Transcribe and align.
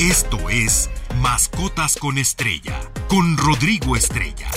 Esto 0.00 0.48
es 0.48 0.88
Mascotas 1.20 1.98
con 1.98 2.16
Estrella, 2.16 2.80
con 3.06 3.36
Rodrigo 3.36 3.96
Estrella. 3.96 4.48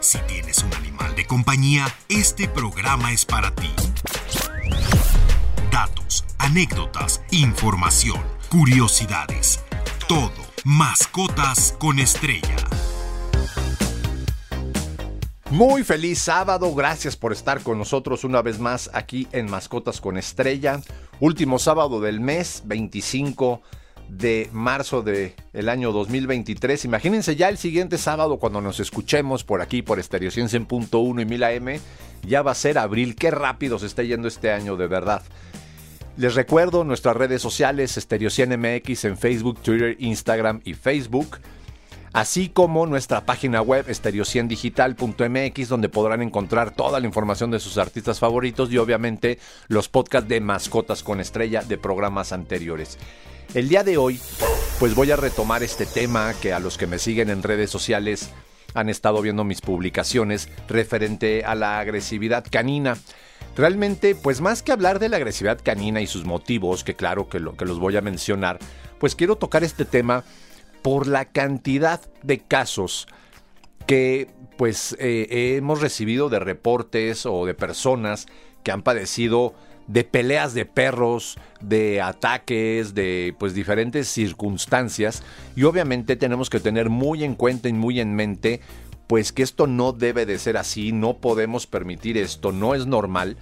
Si 0.00 0.18
tienes 0.26 0.64
un 0.64 0.74
animal 0.74 1.14
de 1.14 1.28
compañía, 1.28 1.86
este 2.08 2.48
programa 2.48 3.12
es 3.12 3.24
para 3.24 3.54
ti. 3.54 3.70
Datos, 5.70 6.24
anécdotas, 6.38 7.22
información, 7.30 8.20
curiosidades. 8.48 9.60
Todo. 10.08 10.32
Mascotas 10.64 11.76
con 11.78 12.00
Estrella. 12.00 12.56
Muy 15.50 15.84
feliz 15.84 16.18
sábado, 16.18 16.74
gracias 16.74 17.16
por 17.16 17.32
estar 17.32 17.62
con 17.62 17.78
nosotros 17.78 18.24
una 18.24 18.42
vez 18.42 18.58
más 18.58 18.90
aquí 18.92 19.28
en 19.30 19.48
Mascotas 19.48 20.00
con 20.00 20.16
Estrella. 20.18 20.80
Último 21.20 21.60
sábado 21.60 22.00
del 22.00 22.18
mes, 22.18 22.62
25 22.64 23.62
de 24.10 24.48
marzo 24.52 25.02
del 25.02 25.32
el 25.52 25.68
año 25.68 25.92
2023. 25.92 26.84
Imagínense 26.84 27.36
ya 27.36 27.48
el 27.48 27.58
siguiente 27.58 27.98
sábado 27.98 28.38
cuando 28.38 28.60
nos 28.60 28.80
escuchemos 28.80 29.44
por 29.44 29.60
aquí, 29.60 29.82
por 29.82 29.98
Estereo 29.98 30.30
100.1 30.30 31.22
y 31.22 31.24
1000 31.24 31.44
AM, 31.44 31.80
ya 32.26 32.42
va 32.42 32.52
a 32.52 32.54
ser 32.54 32.78
abril. 32.78 33.14
Qué 33.16 33.30
rápido 33.30 33.78
se 33.78 33.86
está 33.86 34.02
yendo 34.02 34.28
este 34.28 34.52
año, 34.52 34.76
de 34.76 34.86
verdad. 34.86 35.22
Les 36.16 36.34
recuerdo 36.34 36.84
nuestras 36.84 37.16
redes 37.16 37.40
sociales, 37.40 37.96
Estereo 37.96 38.30
100 38.30 38.60
MX 38.60 39.04
en 39.04 39.16
Facebook, 39.16 39.60
Twitter, 39.62 39.96
Instagram 39.98 40.60
y 40.64 40.74
Facebook. 40.74 41.38
Así 42.12 42.48
como 42.48 42.86
nuestra 42.86 43.24
página 43.24 43.62
web 43.62 43.86
estereo100digital.mx 43.86 45.68
donde 45.68 45.88
podrán 45.88 46.22
encontrar 46.22 46.72
toda 46.72 46.98
la 46.98 47.06
información 47.06 47.52
de 47.52 47.60
sus 47.60 47.78
artistas 47.78 48.18
favoritos 48.18 48.72
y 48.72 48.78
obviamente 48.78 49.38
los 49.68 49.88
podcasts 49.88 50.28
de 50.28 50.40
mascotas 50.40 51.04
con 51.04 51.20
estrella 51.20 51.62
de 51.62 51.78
programas 51.78 52.32
anteriores. 52.32 52.98
El 53.52 53.68
día 53.68 53.82
de 53.82 53.96
hoy, 53.96 54.20
pues 54.78 54.94
voy 54.94 55.10
a 55.10 55.16
retomar 55.16 55.64
este 55.64 55.84
tema 55.84 56.34
que 56.40 56.52
a 56.52 56.60
los 56.60 56.78
que 56.78 56.86
me 56.86 57.00
siguen 57.00 57.30
en 57.30 57.42
redes 57.42 57.68
sociales 57.68 58.30
han 58.74 58.88
estado 58.88 59.20
viendo 59.22 59.42
mis 59.42 59.60
publicaciones 59.60 60.48
referente 60.68 61.44
a 61.44 61.56
la 61.56 61.80
agresividad 61.80 62.44
canina. 62.48 62.96
Realmente, 63.56 64.14
pues 64.14 64.40
más 64.40 64.62
que 64.62 64.70
hablar 64.70 65.00
de 65.00 65.08
la 65.08 65.16
agresividad 65.16 65.58
canina 65.60 66.00
y 66.00 66.06
sus 66.06 66.24
motivos, 66.24 66.84
que 66.84 66.94
claro 66.94 67.28
que, 67.28 67.40
lo, 67.40 67.56
que 67.56 67.64
los 67.64 67.80
voy 67.80 67.96
a 67.96 68.02
mencionar, 68.02 68.60
pues 69.00 69.16
quiero 69.16 69.34
tocar 69.34 69.64
este 69.64 69.84
tema 69.84 70.22
por 70.82 71.08
la 71.08 71.24
cantidad 71.24 72.00
de 72.22 72.38
casos 72.38 73.08
que 73.86 74.28
pues 74.56 74.94
eh, 75.00 75.56
hemos 75.56 75.80
recibido 75.80 76.28
de 76.28 76.38
reportes 76.38 77.26
o 77.26 77.46
de 77.46 77.54
personas 77.54 78.26
que 78.62 78.70
han 78.70 78.82
padecido 78.82 79.54
de 79.90 80.04
peleas 80.04 80.54
de 80.54 80.66
perros, 80.66 81.36
de 81.60 82.00
ataques, 82.00 82.94
de 82.94 83.34
pues 83.38 83.54
diferentes 83.54 84.06
circunstancias 84.08 85.24
y 85.56 85.64
obviamente 85.64 86.14
tenemos 86.14 86.48
que 86.48 86.60
tener 86.60 86.90
muy 86.90 87.24
en 87.24 87.34
cuenta 87.34 87.68
y 87.68 87.72
muy 87.72 87.98
en 87.98 88.14
mente 88.14 88.60
pues 89.08 89.32
que 89.32 89.42
esto 89.42 89.66
no 89.66 89.92
debe 89.92 90.26
de 90.26 90.38
ser 90.38 90.56
así, 90.56 90.92
no 90.92 91.18
podemos 91.18 91.66
permitir 91.66 92.16
esto, 92.16 92.52
no 92.52 92.76
es 92.76 92.86
normal 92.86 93.36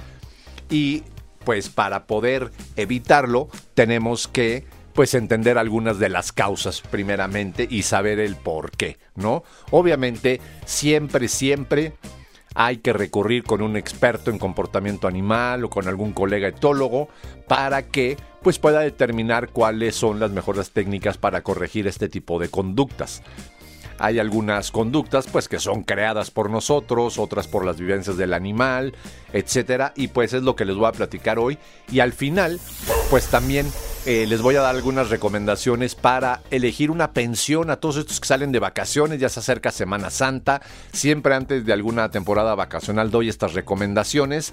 y 0.71 1.03
pues 1.45 1.69
para 1.69 2.07
poder 2.07 2.51
evitarlo 2.77 3.49
tenemos 3.75 4.27
que 4.27 4.65
pues 4.95 5.13
entender 5.13 5.59
algunas 5.59 5.99
de 5.99 6.09
las 6.09 6.33
causas 6.33 6.81
primeramente 6.81 7.69
y 7.71 7.83
saber 7.83 8.19
el 8.19 8.37
por 8.37 8.71
qué, 8.71 8.97
¿no? 9.15 9.45
Obviamente 9.71 10.41
siempre, 10.65 11.29
siempre 11.29 11.93
hay 12.61 12.79
que 12.79 12.93
recurrir 12.93 13.45
con 13.45 13.63
un 13.63 13.77
experto 13.77 14.33
en 14.33 14.39
comportamiento 14.39 15.07
animal 15.07 15.65
o 15.65 15.71
con 15.71 15.87
algún 15.87 16.13
colega 16.13 16.49
etólogo 16.49 17.09
para 17.47 17.87
que 17.87 18.17
pues 18.43 18.59
pueda 18.59 18.81
determinar 18.81 19.51
cuáles 19.51 19.95
son 19.95 20.19
las 20.19 20.33
mejores 20.33 20.73
técnicas 20.73 21.19
para 21.19 21.43
corregir 21.43 21.87
este 21.87 22.09
tipo 22.09 22.41
de 22.41 22.49
conductas. 22.49 23.23
Hay 23.99 24.19
algunas 24.19 24.71
conductas 24.71 25.27
pues 25.27 25.49
que 25.49 25.59
son 25.59 25.83
creadas 25.83 26.31
por 26.31 26.51
nosotros, 26.51 27.19
otras 27.19 27.49
por 27.49 27.65
las 27.65 27.79
vivencias 27.79 28.17
del 28.17 28.33
animal, 28.33 28.95
etcétera, 29.33 29.93
y 29.97 30.09
pues 30.09 30.33
es 30.33 30.43
lo 30.43 30.57
que 30.57 30.65
les 30.65 30.77
voy 30.77 30.87
a 30.87 30.93
platicar 30.93 31.39
hoy 31.39 31.59
y 31.91 32.01
al 32.01 32.13
final 32.13 32.61
pues 33.11 33.27
también 33.27 33.71
eh, 34.07 34.27
les 34.27 34.41
voy 34.41 34.57
a 34.57 34.63
dar 34.63 34.75
algunas 34.75 35.11
recomendaciones 35.11 35.95
para 35.95 36.41
elegir 36.51 36.91
una 36.91 37.13
pensión 37.13 37.71
a 37.71 37.77
todos 37.77 37.97
estos 37.97 38.21
que 38.21 38.27
salen 38.27 38.53
de 38.53 38.59
vacaciones, 38.59 39.21
ya 39.21 39.29
se 39.29 39.41
acerca 39.41 39.71
Semana 39.71 40.11
Santa, 40.11 40.63
siempre 40.93 41.35
antes 41.35 41.67
de 41.67 41.73
alguna 41.73 42.11
temporada 42.11 42.55
vacacional 42.55 43.11
doy 43.11 43.29
estas 43.29 43.55
recomendaciones. 43.55 44.53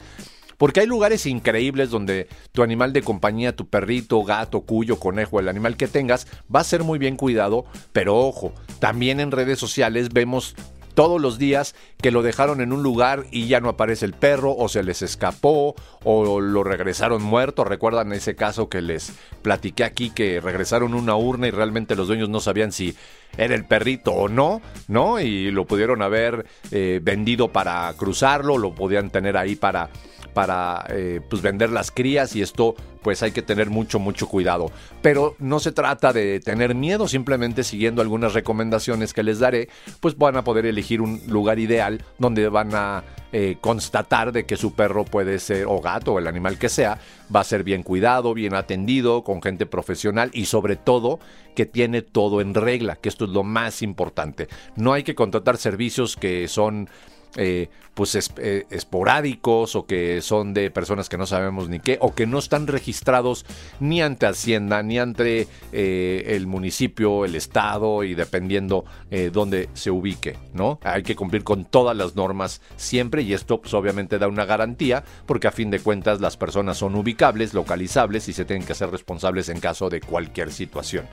Porque 0.58 0.80
hay 0.80 0.88
lugares 0.88 1.26
increíbles 1.26 1.90
donde 1.90 2.28
tu 2.52 2.64
animal 2.64 2.94
de 2.94 3.02
compañía, 3.02 3.56
tu 3.56 3.68
perrito, 3.68 4.24
gato, 4.24 4.62
cuyo, 4.62 5.00
conejo, 5.00 5.40
el 5.40 5.50
animal 5.50 5.76
que 5.76 5.88
tengas, 5.88 6.28
va 6.54 6.62
a 6.62 6.64
ser 6.64 6.84
muy 6.84 6.98
bien 6.98 7.18
cuidado, 7.18 7.66
pero 7.92 8.18
ojo, 8.18 8.54
también 8.86 9.20
en 9.20 9.32
redes 9.32 9.58
sociales 9.58 10.10
vemos 10.14 10.54
todos 10.94 11.20
los 11.20 11.40
días 11.40 11.74
que 12.04 12.12
lo 12.12 12.22
dejaron 12.22 12.62
en 12.62 12.72
un 12.72 12.84
lugar 12.84 13.26
y 13.32 13.48
ya 13.48 13.60
no 13.60 13.70
aparece 13.70 14.06
el 14.06 14.14
perro 14.14 14.56
o 14.56 14.70
se 14.70 14.84
les 14.84 15.02
escapó 15.02 15.74
o 16.04 16.40
lo 16.40 16.64
regresaron 16.64 17.24
muerto. 17.24 17.64
Recuerdan 17.64 18.14
ese 18.14 18.36
caso 18.36 18.70
que 18.70 18.84
les 18.84 19.12
platiqué 19.42 19.86
aquí 19.86 20.12
que 20.12 20.40
regresaron 20.40 20.94
una 20.94 21.16
urna 21.16 21.48
y 21.48 21.52
realmente 21.52 21.96
los 21.96 22.08
dueños 22.08 22.30
no 22.30 22.40
sabían 22.40 22.72
si 22.72 22.96
era 23.40 23.56
el 23.56 23.66
perrito 23.66 24.12
o 24.12 24.30
no, 24.30 24.62
¿no? 24.88 25.20
Y 25.20 25.50
lo 25.50 25.66
pudieron 25.66 26.04
haber 26.04 26.46
eh, 26.70 27.00
vendido 27.02 27.48
para 27.48 27.92
cruzarlo, 27.98 28.60
lo 28.60 28.76
podían 28.76 29.10
tener 29.10 29.36
ahí 29.36 29.56
para 29.56 29.90
para 30.36 30.86
eh, 30.90 31.22
pues 31.28 31.42
vender 31.42 31.72
las 31.72 31.90
crías 31.90 32.36
y 32.36 32.44
esto 32.44 32.76
pues 33.06 33.22
hay 33.22 33.30
que 33.30 33.44
tener 33.44 33.70
mucho 33.70 34.00
mucho 34.00 34.28
cuidado. 34.28 34.72
Pero 35.04 35.36
no 35.38 35.60
se 35.60 35.72
trata 35.72 36.12
de 36.12 36.40
tener 36.40 36.74
miedo 36.74 37.08
simplemente 37.08 37.64
siguiendo 37.64 38.02
algunas 38.02 38.34
recomendaciones 38.34 39.14
que 39.14 39.22
les 39.22 39.38
daré 39.38 39.70
pues 40.00 40.18
van 40.18 40.38
a 40.38 40.44
poder 40.44 40.66
elegir 40.66 41.02
un 41.02 41.22
lugar 41.28 41.60
ideal 41.60 42.04
donde 42.18 42.50
van 42.50 42.74
a 42.74 43.04
eh, 43.32 43.58
constatar 43.62 44.32
de 44.32 44.48
que 44.48 44.58
su 44.58 44.74
perro 44.74 45.06
puede 45.06 45.38
ser 45.38 45.68
o 45.68 45.82
gato 45.82 46.14
o 46.14 46.20
el 46.20 46.26
animal 46.26 46.58
que 46.58 46.68
sea 46.68 46.98
va 47.34 47.42
a 47.42 47.44
ser 47.44 47.64
bien 47.64 47.84
cuidado 47.84 48.34
bien 48.34 48.56
atendido 48.56 49.24
con 49.24 49.40
gente 49.40 49.68
profesional 49.68 50.32
y 50.34 50.46
sobre 50.46 50.76
todo 50.76 51.20
que 51.54 51.68
tiene 51.68 52.02
todo 52.02 52.42
en 52.42 52.56
regla 52.56 52.96
que 52.96 53.10
esto 53.10 53.26
es 53.26 53.32
lo 53.32 53.44
más 53.44 53.84
importante. 53.84 54.48
No 54.76 54.94
hay 54.94 55.04
que 55.04 55.14
contratar 55.14 55.58
servicios 55.58 56.16
que 56.16 56.48
son 56.48 56.90
eh, 57.38 57.70
pues 57.94 58.18
eh, 58.38 58.66
esporádicos 58.70 59.76
o 59.76 59.86
que 59.86 60.22
son 60.22 60.54
de 60.54 60.70
personas 60.70 61.08
que 61.08 61.18
no 61.18 61.26
sabemos 61.26 61.70
ni 61.70 61.80
qué 61.80 61.98
o 62.02 62.14
que 62.14 62.26
no 62.28 62.40
están 62.40 62.68
registrados 62.68 63.46
ni 63.80 64.02
ante 64.02 64.26
Hacienda 64.26 64.84
ni 64.84 65.00
ante 65.00 65.48
eh, 65.72 66.24
el 66.28 66.46
municipio, 66.46 67.24
el 67.24 67.36
estado 67.36 68.04
y 68.04 68.14
dependiendo 68.14 68.86
dónde 69.32 69.70
se 69.74 69.92
ubique, 69.92 70.38
¿no? 70.54 70.80
Hay 70.84 71.04
que 71.04 71.16
cumplir 71.16 71.46
con 71.46 71.64
todas 71.64 71.96
las 71.96 72.16
normas 72.16 72.62
siempre 72.76 73.22
y 73.22 73.34
esto 73.34 73.62
pues, 73.62 73.74
obviamente 73.74 74.20
da 74.20 74.28
una 74.28 74.44
garantía 74.44 75.04
porque 75.26 75.48
a 75.48 75.52
fin 75.52 75.72
de 75.72 75.80
cuentas 75.80 76.20
las 76.20 76.36
personas 76.36 76.78
son 76.78 76.96
ubicables, 76.96 77.54
localizables 77.54 78.28
y 78.28 78.34
se 78.34 78.44
tienen 78.44 78.66
que 78.66 78.74
hacer 78.74 78.92
responsables 78.92 79.48
en 79.48 79.62
caso 79.62 79.90
de 79.90 80.02
cualquier 80.02 80.52
situación, 80.52 81.06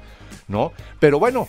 ¿no? 0.49 0.73
Pero 0.99 1.21
bueno, 1.21 1.47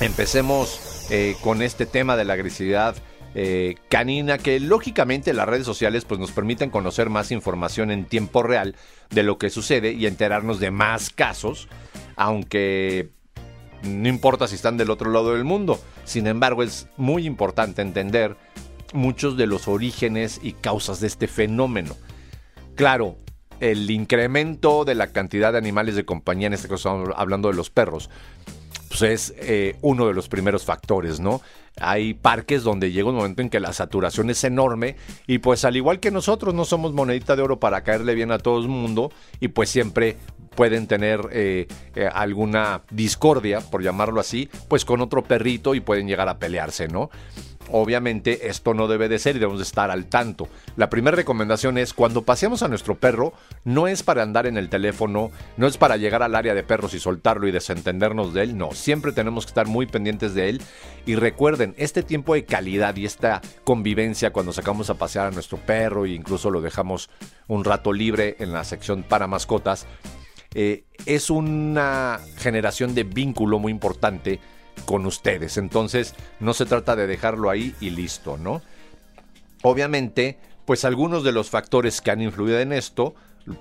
empecemos 0.00 1.06
con 1.42 1.62
este 1.62 1.86
tema 1.86 2.16
de 2.16 2.26
la 2.26 2.34
agresividad 2.34 2.94
eh, 3.34 3.76
canina 3.88 4.38
que 4.38 4.58
lógicamente 4.58 5.32
las 5.32 5.48
redes 5.48 5.66
sociales 5.66 6.04
pues 6.04 6.18
nos 6.18 6.32
permiten 6.32 6.70
conocer 6.70 7.10
más 7.10 7.30
información 7.30 7.90
en 7.90 8.06
tiempo 8.06 8.42
real 8.42 8.74
de 9.10 9.22
lo 9.22 9.38
que 9.38 9.50
sucede 9.50 9.92
y 9.92 10.06
enterarnos 10.06 10.60
de 10.60 10.70
más 10.70 11.10
casos, 11.10 11.68
aunque 12.16 13.10
no 13.82 14.08
importa 14.08 14.48
si 14.48 14.54
están 14.54 14.76
del 14.76 14.90
otro 14.90 15.10
lado 15.10 15.34
del 15.34 15.44
mundo. 15.44 15.80
Sin 16.04 16.26
embargo, 16.26 16.62
es 16.62 16.88
muy 16.96 17.26
importante 17.26 17.82
entender 17.82 18.36
muchos 18.92 19.36
de 19.36 19.46
los 19.46 19.68
orígenes 19.68 20.40
y 20.42 20.52
causas 20.52 21.00
de 21.00 21.06
este 21.06 21.28
fenómeno. 21.28 21.94
Claro, 22.74 23.18
el 23.60 23.90
incremento 23.90 24.84
de 24.84 24.94
la 24.94 25.08
cantidad 25.08 25.52
de 25.52 25.58
animales 25.58 25.96
de 25.96 26.04
compañía, 26.04 26.46
en 26.46 26.54
este 26.54 26.68
caso 26.68 27.12
hablando 27.16 27.48
de 27.48 27.54
los 27.54 27.70
perros, 27.70 28.08
pues 28.98 29.32
es 29.32 29.34
eh, 29.38 29.76
uno 29.82 30.06
de 30.06 30.14
los 30.14 30.28
primeros 30.28 30.64
factores, 30.64 31.20
¿no? 31.20 31.40
Hay 31.80 32.14
parques 32.14 32.64
donde 32.64 32.90
llega 32.90 33.08
un 33.08 33.16
momento 33.16 33.42
en 33.42 33.50
que 33.50 33.60
la 33.60 33.72
saturación 33.72 34.30
es 34.30 34.42
enorme 34.42 34.96
y 35.26 35.38
pues 35.38 35.64
al 35.64 35.76
igual 35.76 36.00
que 36.00 36.10
nosotros 36.10 36.54
no 36.54 36.64
somos 36.64 36.92
monedita 36.92 37.36
de 37.36 37.42
oro 37.42 37.60
para 37.60 37.82
caerle 37.82 38.14
bien 38.14 38.32
a 38.32 38.38
todo 38.38 38.58
el 38.58 38.68
mundo 38.68 39.12
y 39.38 39.48
pues 39.48 39.70
siempre 39.70 40.16
pueden 40.56 40.88
tener 40.88 41.20
eh, 41.30 41.68
eh, 41.94 42.08
alguna 42.12 42.82
discordia, 42.90 43.60
por 43.60 43.82
llamarlo 43.82 44.18
así, 44.18 44.48
pues 44.66 44.84
con 44.84 45.00
otro 45.00 45.22
perrito 45.22 45.76
y 45.76 45.80
pueden 45.80 46.08
llegar 46.08 46.28
a 46.28 46.38
pelearse, 46.38 46.88
¿no? 46.88 47.10
Obviamente 47.70 48.48
esto 48.48 48.74
no 48.74 48.88
debe 48.88 49.08
de 49.08 49.18
ser 49.18 49.36
y 49.36 49.38
debemos 49.38 49.58
de 49.58 49.64
estar 49.64 49.90
al 49.90 50.06
tanto. 50.06 50.48
La 50.76 50.90
primera 50.90 51.16
recomendación 51.16 51.78
es 51.78 51.92
cuando 51.92 52.22
paseamos 52.22 52.62
a 52.62 52.68
nuestro 52.68 52.94
perro, 52.94 53.32
no 53.64 53.88
es 53.88 54.02
para 54.02 54.22
andar 54.22 54.46
en 54.46 54.56
el 54.56 54.68
teléfono, 54.68 55.30
no 55.56 55.66
es 55.66 55.76
para 55.76 55.96
llegar 55.96 56.22
al 56.22 56.34
área 56.34 56.54
de 56.54 56.62
perros 56.62 56.94
y 56.94 57.00
soltarlo 57.00 57.46
y 57.46 57.52
desentendernos 57.52 58.34
de 58.34 58.42
él, 58.42 58.56
no, 58.56 58.72
siempre 58.72 59.12
tenemos 59.12 59.44
que 59.44 59.50
estar 59.50 59.66
muy 59.66 59.86
pendientes 59.86 60.34
de 60.34 60.48
él 60.48 60.62
y 61.06 61.14
recuerden, 61.14 61.74
este 61.78 62.02
tiempo 62.02 62.34
de 62.34 62.44
calidad 62.44 62.96
y 62.96 63.06
esta 63.06 63.40
convivencia 63.64 64.32
cuando 64.32 64.52
sacamos 64.52 64.90
a 64.90 64.94
pasear 64.94 65.26
a 65.26 65.30
nuestro 65.30 65.58
perro 65.58 66.04
e 66.04 66.10
incluso 66.10 66.50
lo 66.50 66.60
dejamos 66.60 67.10
un 67.46 67.64
rato 67.64 67.92
libre 67.92 68.36
en 68.38 68.52
la 68.52 68.64
sección 68.64 69.02
para 69.02 69.26
mascotas, 69.26 69.86
eh, 70.54 70.84
es 71.04 71.30
una 71.30 72.20
generación 72.38 72.94
de 72.94 73.04
vínculo 73.04 73.58
muy 73.58 73.70
importante 73.70 74.40
con 74.88 75.04
ustedes. 75.04 75.58
Entonces, 75.58 76.14
no 76.40 76.54
se 76.54 76.64
trata 76.64 76.96
de 76.96 77.06
dejarlo 77.06 77.50
ahí 77.50 77.74
y 77.78 77.90
listo, 77.90 78.38
¿no? 78.38 78.62
Obviamente, 79.62 80.38
pues 80.64 80.86
algunos 80.86 81.22
de 81.24 81.32
los 81.32 81.50
factores 81.50 82.00
que 82.00 82.10
han 82.10 82.22
influido 82.22 82.58
en 82.58 82.72
esto, 82.72 83.14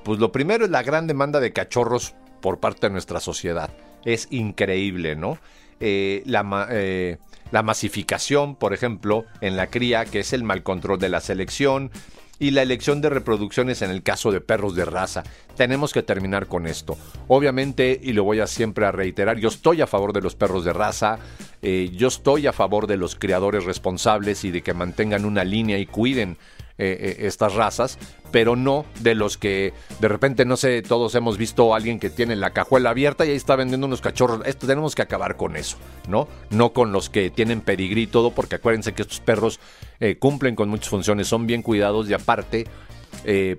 pues 0.05 0.19
lo 0.19 0.31
primero 0.31 0.63
es 0.63 0.71
la 0.71 0.83
gran 0.83 1.05
demanda 1.05 1.41
de 1.41 1.51
cachorros 1.51 2.15
por 2.41 2.61
parte 2.61 2.87
de 2.87 2.93
nuestra 2.93 3.19
sociedad. 3.19 3.69
Es 4.05 4.29
increíble, 4.31 5.17
¿no? 5.17 5.37
Eh, 5.81 6.23
la, 6.25 6.65
eh, 6.71 7.17
la 7.51 7.61
masificación, 7.61 8.55
por 8.55 8.73
ejemplo, 8.73 9.25
en 9.41 9.57
la 9.57 9.67
cría, 9.67 10.05
que 10.05 10.21
es 10.21 10.31
el 10.31 10.45
mal 10.45 10.63
control 10.63 10.97
de 10.97 11.09
la 11.09 11.19
selección, 11.19 11.91
y 12.39 12.51
la 12.51 12.61
elección 12.61 13.01
de 13.01 13.09
reproducciones 13.09 13.81
en 13.81 13.91
el 13.91 14.03
caso 14.03 14.31
de 14.31 14.41
perros 14.41 14.75
de 14.75 14.85
raza. 14.85 15.23
Tenemos 15.55 15.93
que 15.93 16.03
terminar 16.03 16.47
con 16.47 16.67
esto. 16.67 16.97
Obviamente, 17.27 17.99
y 18.01 18.13
lo 18.13 18.23
voy 18.23 18.39
a 18.39 18.47
siempre 18.47 18.85
a 18.85 18.91
reiterar, 18.91 19.37
yo 19.37 19.49
estoy 19.49 19.81
a 19.81 19.87
favor 19.87 20.13
de 20.13 20.21
los 20.21 20.35
perros 20.35 20.63
de 20.65 20.73
raza, 20.73 21.19
eh, 21.61 21.89
yo 21.93 22.07
estoy 22.07 22.47
a 22.47 22.53
favor 22.53 22.87
de 22.87 22.97
los 22.97 23.15
criadores 23.15 23.65
responsables 23.65 24.43
y 24.43 24.51
de 24.51 24.61
que 24.61 24.73
mantengan 24.73 25.25
una 25.25 25.43
línea 25.43 25.77
y 25.79 25.85
cuiden 25.85 26.37
eh, 26.79 27.17
eh, 27.19 27.25
estas 27.25 27.55
razas, 27.55 27.97
pero 28.31 28.55
no 28.55 28.85
de 28.99 29.15
los 29.15 29.39
que 29.39 29.73
de 29.99 30.07
repente, 30.07 30.45
no 30.45 30.57
sé, 30.57 30.83
todos 30.83 31.15
hemos 31.15 31.35
visto 31.35 31.73
a 31.73 31.77
alguien 31.77 31.99
que 31.99 32.11
tiene 32.11 32.35
la 32.35 32.51
cajuela 32.51 32.91
abierta 32.91 33.25
y 33.25 33.31
ahí 33.31 33.35
está 33.35 33.55
vendiendo 33.55 33.87
unos 33.87 33.99
cachorros. 33.99 34.45
Esto 34.45 34.67
tenemos 34.67 34.93
que 34.93 35.01
acabar 35.01 35.37
con 35.37 35.55
eso, 35.55 35.77
¿no? 36.07 36.27
No 36.51 36.73
con 36.73 36.91
los 36.91 37.09
que 37.09 37.31
tienen 37.31 37.61
pedigrí 37.61 38.03
y 38.03 38.07
todo, 38.07 38.29
porque 38.29 38.57
acuérdense 38.57 38.93
que 38.93 39.01
estos 39.01 39.21
perros 39.21 39.59
eh, 39.99 40.17
cumplen 40.19 40.55
con 40.55 40.69
muchas 40.69 40.89
funciones, 40.89 41.27
son 41.27 41.47
bien 41.47 41.63
cuidados 41.63 42.07
y 42.11 42.13
aparte, 42.13 42.67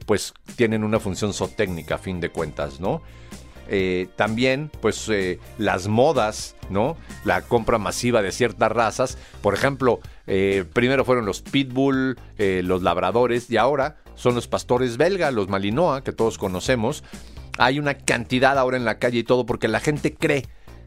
pues 0.07 0.33
tienen 0.55 0.85
una 0.85 1.01
función 1.01 1.35
zootécnica 1.35 1.97
a 1.97 1.99
fin 1.99 2.21
de 2.21 2.31
cuentas, 2.31 2.79
¿no? 2.79 3.03
También, 4.17 4.71
pues, 4.81 5.11
las 5.59 5.89
modas, 5.89 6.55
¿no? 6.71 6.97
La 7.25 7.43
compra 7.43 7.79
masiva 7.79 8.23
de 8.23 8.33
ciertas 8.33 8.71
razas. 8.73 9.19
Por 9.43 9.55
ejemplo, 9.55 10.01
eh, 10.29 10.65
primero 10.73 11.05
fueron 11.05 11.27
los 11.27 11.43
pitbull, 11.43 12.17
los 12.39 12.83
labradores, 12.83 13.51
y 13.51 13.57
ahora 13.57 13.97
son 14.15 14.35
los 14.35 14.47
pastores 14.47 14.97
belga, 14.97 15.31
los 15.31 15.49
malinois, 15.49 16.03
que 16.03 16.13
todos 16.13 16.39
conocemos. 16.39 17.03
Hay 17.59 17.79
una 17.79 17.95
cantidad 17.95 18.57
ahora 18.59 18.77
en 18.77 18.85
la 18.85 18.99
calle 18.99 19.19
y 19.19 19.25
todo, 19.25 19.47
porque 19.47 19.67
la 19.67 19.81
gente 19.81 20.15
cree 20.15 20.45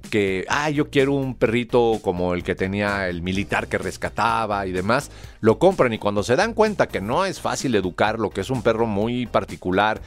que, 0.09 0.45
ah, 0.49 0.69
yo 0.69 0.89
quiero 0.89 1.13
un 1.13 1.35
perrito 1.35 1.99
como 2.01 2.33
el 2.33 2.43
que 2.43 2.55
tenía 2.55 3.07
el 3.07 3.21
militar 3.21 3.67
que 3.67 3.77
rescataba 3.77 4.65
y 4.65 4.71
demás, 4.71 5.11
lo 5.39 5.59
compran 5.59 5.94
y 5.94 5.99
cuando 5.99 6.23
se 6.23 6.35
dan 6.35 6.53
cuenta 6.53 6.87
que 6.87 7.01
no 7.01 7.25
es 7.25 7.39
fácil 7.39 7.75
educarlo, 7.75 8.29
que 8.29 8.41
es 8.41 8.49
un 8.49 8.63
perro 8.63 8.87
muy 8.87 9.25
particular, 9.27 10.01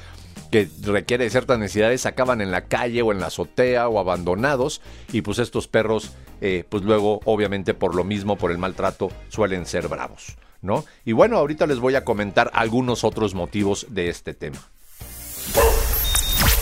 que 0.50 0.69
requiere 0.82 1.28
ciertas 1.31 1.58
necesidades 1.58 2.06
acaban 2.06 2.40
en 2.40 2.50
la 2.50 2.66
calle 2.66 3.02
o 3.02 3.12
en 3.12 3.20
la 3.20 3.26
azotea 3.26 3.88
o 3.88 3.98
abandonados 3.98 4.81
y 5.12 5.22
pues 5.22 5.38
estos 5.38 5.69
perros 5.69 6.12
eh, 6.40 6.64
pues 6.69 6.82
luego 6.82 7.20
obviamente 7.25 7.75
por 7.75 7.94
lo 7.94 8.04
mismo, 8.04 8.36
por 8.36 8.50
el 8.50 8.58
maltrato, 8.58 9.10
suelen 9.28 9.66
ser 9.66 9.88
bravos, 9.88 10.36
¿no? 10.62 10.84
Y 11.04 11.12
bueno, 11.12 11.38
ahorita 11.38 11.66
les 11.66 11.78
voy 11.78 11.94
a 11.94 12.04
comentar 12.04 12.50
algunos 12.54 13.04
otros 13.04 13.34
motivos 13.34 13.86
de 13.90 14.08
este 14.08 14.34
tema. 14.34 14.58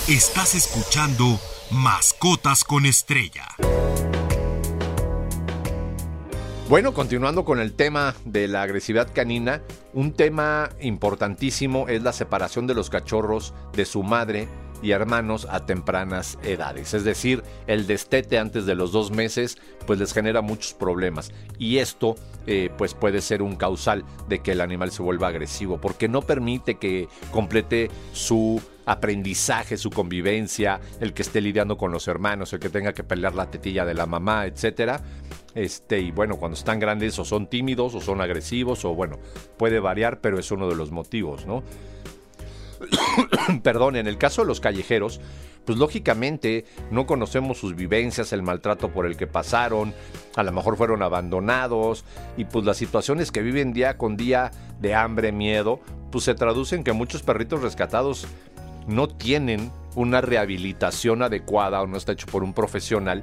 Estás 0.09 0.55
escuchando 0.55 1.41
Mascotas 1.71 2.65
con 2.65 2.87
Estrella. 2.87 3.47
Bueno, 6.69 6.95
continuando 6.95 7.45
con 7.45 7.61
el 7.61 7.75
tema 7.75 8.15
de 8.25 8.49
la 8.49 8.63
agresividad 8.63 9.13
canina, 9.13 9.61
un 9.93 10.15
tema 10.15 10.71
importantísimo 10.81 11.89
es 11.89 12.03
la 12.03 12.13
separación 12.13 12.67
de 12.67 12.75
los 12.75 12.89
cachorros 12.89 13.53
de 13.75 13.85
su 13.85 14.03
madre 14.03 14.49
y 14.83 14.91
hermanos 14.91 15.47
a 15.51 15.65
tempranas 15.65 16.39
edades. 16.43 16.95
Es 16.95 17.05
decir, 17.05 17.43
el 17.67 17.87
destete 17.87 18.39
antes 18.39 18.67
de 18.67 18.75
los 18.75 18.93
dos 18.93 19.11
meses 19.11 19.59
pues 19.87 19.99
les 19.99 20.13
genera 20.13 20.43
muchos 20.43 20.75
problemas 20.75 21.33
y 21.59 21.79
esto 21.79 22.17
eh, 22.47 22.71
pues 22.77 22.95
puede 22.95 23.21
ser 23.21 23.43
un 23.43 23.57
causal 23.57 24.05
de 24.29 24.41
que 24.41 24.53
el 24.53 24.61
animal 24.61 24.91
se 24.91 25.03
vuelva 25.03 25.29
agresivo 25.29 25.81
porque 25.81 26.09
no 26.09 26.23
permite 26.23 26.77
que 26.77 27.09
complete 27.31 27.91
su 28.13 28.61
aprendizaje, 28.85 29.77
su 29.77 29.91
convivencia, 29.91 30.81
el 31.01 31.15
que 31.15 31.23
esté 31.23 31.41
lidiando 31.41 31.77
con 31.77 31.93
los 31.93 32.09
hermanos, 32.09 32.53
el 32.53 32.59
que 32.59 32.69
tenga 32.69 32.93
que 32.93 33.05
pelear 33.05 33.35
la 33.35 33.49
tetilla 33.49 33.85
de 33.85 33.95
la 33.95 34.07
mamá, 34.07 34.47
etcétera 34.47 35.01
este, 35.55 36.01
y 36.01 36.11
bueno, 36.11 36.37
cuando 36.37 36.57
están 36.57 36.79
grandes 36.79 37.19
o 37.19 37.25
son 37.25 37.47
tímidos 37.47 37.95
o 37.95 38.01
son 38.01 38.21
agresivos 38.21 38.85
o 38.85 38.95
bueno, 38.95 39.19
puede 39.59 39.81
variar, 39.81 40.21
pero 40.21 40.39
es 40.39 40.51
uno 40.51 40.69
de 40.69 40.77
los 40.77 40.91
motivos, 40.91 41.47
¿no? 41.47 41.63
Perdón, 43.63 43.97
en 43.97 44.07
el 44.07 44.19
caso 44.19 44.43
de 44.43 44.49
los 44.49 44.61
callejeros, 44.61 45.21
pues 45.65 45.79
lógicamente 45.79 46.65
no 46.91 47.07
conocemos 47.07 47.59
sus 47.59 47.77
vivencias, 47.77 48.33
el 48.33 48.43
maltrato 48.43 48.89
por 48.89 49.07
el 49.07 49.17
que 49.17 49.27
pasaron, 49.27 49.95
a 50.37 50.43
lo 50.43 50.53
mejor 50.53 50.77
fueron 50.77 51.03
abandonados 51.03 52.05
y 52.37 52.45
pues 52.45 52.65
las 52.65 52.77
situaciones 52.77 53.31
que 53.31 53.43
viven 53.43 53.73
día 53.73 53.97
con 53.97 54.17
día 54.17 54.51
de 54.81 54.95
hambre, 54.95 55.33
miedo, 55.33 55.81
pues 56.11 56.25
se 56.25 56.35
traducen 56.35 56.85
que 56.85 56.93
muchos 56.93 57.23
perritos 57.23 57.63
rescatados 57.63 58.27
no 58.87 59.09
tienen 59.09 59.71
una 59.95 60.21
rehabilitación 60.21 61.23
adecuada 61.23 61.83
o 61.83 61.87
no 61.87 61.97
está 61.97 62.13
hecho 62.13 62.27
por 62.27 62.43
un 62.43 62.53
profesional 62.53 63.23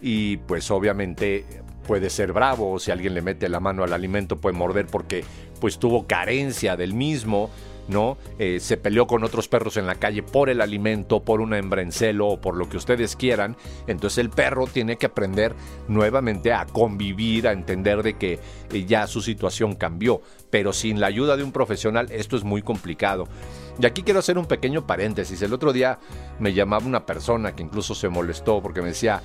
y 0.00 0.36
pues 0.38 0.70
obviamente 0.70 1.44
puede 1.86 2.10
ser 2.10 2.32
bravo 2.32 2.72
o 2.72 2.78
si 2.78 2.90
alguien 2.90 3.14
le 3.14 3.22
mete 3.22 3.48
la 3.48 3.60
mano 3.60 3.82
al 3.82 3.92
alimento 3.92 4.40
puede 4.40 4.56
morder 4.56 4.86
porque 4.86 5.24
pues 5.60 5.78
tuvo 5.78 6.06
carencia 6.06 6.76
del 6.76 6.94
mismo, 6.94 7.50
¿no? 7.88 8.16
Eh, 8.38 8.58
se 8.60 8.76
peleó 8.76 9.06
con 9.06 9.24
otros 9.24 9.48
perros 9.48 9.76
en 9.76 9.86
la 9.86 9.96
calle 9.96 10.22
por 10.22 10.48
el 10.48 10.60
alimento, 10.60 11.20
por 11.20 11.40
una 11.40 11.58
hembra 11.58 11.82
en 11.82 11.92
celo 11.92 12.28
o 12.28 12.40
por 12.40 12.56
lo 12.56 12.68
que 12.68 12.76
ustedes 12.76 13.16
quieran. 13.16 13.56
Entonces 13.86 14.18
el 14.18 14.30
perro 14.30 14.66
tiene 14.66 14.96
que 14.96 15.06
aprender 15.06 15.54
nuevamente 15.88 16.52
a 16.52 16.66
convivir, 16.66 17.48
a 17.48 17.52
entender 17.52 18.02
de 18.02 18.14
que 18.14 18.38
eh, 18.72 18.84
ya 18.84 19.06
su 19.06 19.20
situación 19.20 19.74
cambió. 19.74 20.20
Pero 20.50 20.72
sin 20.72 21.00
la 21.00 21.06
ayuda 21.06 21.36
de 21.36 21.44
un 21.44 21.52
profesional 21.52 22.08
esto 22.10 22.36
es 22.36 22.44
muy 22.44 22.62
complicado. 22.62 23.26
Y 23.80 23.86
aquí 23.86 24.02
quiero 24.02 24.20
hacer 24.20 24.38
un 24.38 24.46
pequeño 24.46 24.86
paréntesis. 24.86 25.40
El 25.42 25.54
otro 25.54 25.72
día 25.72 25.98
me 26.38 26.52
llamaba 26.52 26.86
una 26.86 27.06
persona 27.06 27.54
que 27.54 27.62
incluso 27.62 27.94
se 27.94 28.08
molestó 28.08 28.60
porque 28.60 28.82
me 28.82 28.88
decía, 28.88 29.22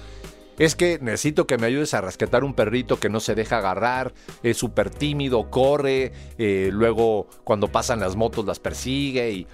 es 0.57 0.75
que 0.75 0.99
necesito 1.01 1.45
que 1.45 1.57
me 1.57 1.67
ayudes 1.67 1.93
a 1.93 2.01
rescatar 2.01 2.43
un 2.43 2.53
perrito 2.53 2.99
que 2.99 3.09
no 3.09 3.19
se 3.19 3.35
deja 3.35 3.59
agarrar, 3.59 4.13
es 4.43 4.57
súper 4.57 4.89
tímido, 4.89 5.49
corre, 5.49 6.11
eh, 6.37 6.69
luego 6.71 7.27
cuando 7.43 7.67
pasan 7.67 7.99
las 7.99 8.15
motos 8.15 8.45
las 8.45 8.59
persigue 8.59 9.31
y 9.31 9.47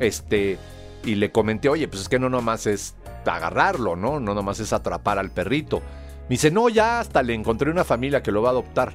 este 0.00 0.58
y 1.04 1.14
le 1.14 1.30
comenté, 1.30 1.68
oye, 1.68 1.86
pues 1.88 2.02
es 2.02 2.08
que 2.08 2.18
no 2.18 2.28
nomás 2.28 2.66
es 2.66 2.94
agarrarlo, 3.24 3.94
¿no? 3.94 4.20
No 4.20 4.34
nomás 4.34 4.60
es 4.60 4.72
atrapar 4.72 5.18
al 5.18 5.30
perrito. 5.30 5.80
Me 6.22 6.34
dice, 6.34 6.50
no, 6.50 6.68
ya 6.68 7.00
hasta 7.00 7.22
le 7.22 7.34
encontré 7.34 7.70
una 7.70 7.84
familia 7.84 8.22
que 8.22 8.32
lo 8.32 8.42
va 8.42 8.48
a 8.48 8.52
adoptar. 8.52 8.94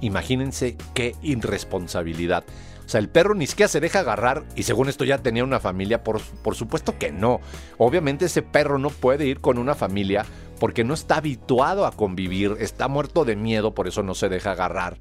Imagínense 0.00 0.76
qué 0.94 1.14
irresponsabilidad. 1.22 2.44
O 2.84 2.88
sea, 2.88 3.00
el 3.00 3.08
perro 3.08 3.34
ni 3.34 3.46
siquiera 3.46 3.68
se 3.68 3.80
deja 3.80 4.00
agarrar 4.00 4.44
y 4.56 4.64
según 4.64 4.88
esto 4.88 5.04
ya 5.04 5.18
tenía 5.18 5.44
una 5.44 5.60
familia. 5.60 6.02
Por, 6.02 6.20
por 6.20 6.56
supuesto 6.56 6.98
que 6.98 7.12
no. 7.12 7.40
Obviamente 7.78 8.24
ese 8.24 8.42
perro 8.42 8.78
no 8.78 8.90
puede 8.90 9.26
ir 9.26 9.40
con 9.40 9.58
una 9.58 9.74
familia 9.74 10.24
porque 10.60 10.84
no 10.84 10.94
está 10.94 11.16
habituado 11.16 11.86
a 11.86 11.90
convivir, 11.90 12.56
está 12.60 12.86
muerto 12.86 13.24
de 13.24 13.34
miedo, 13.34 13.74
por 13.74 13.88
eso 13.88 14.04
no 14.04 14.14
se 14.14 14.28
deja 14.28 14.52
agarrar 14.52 14.98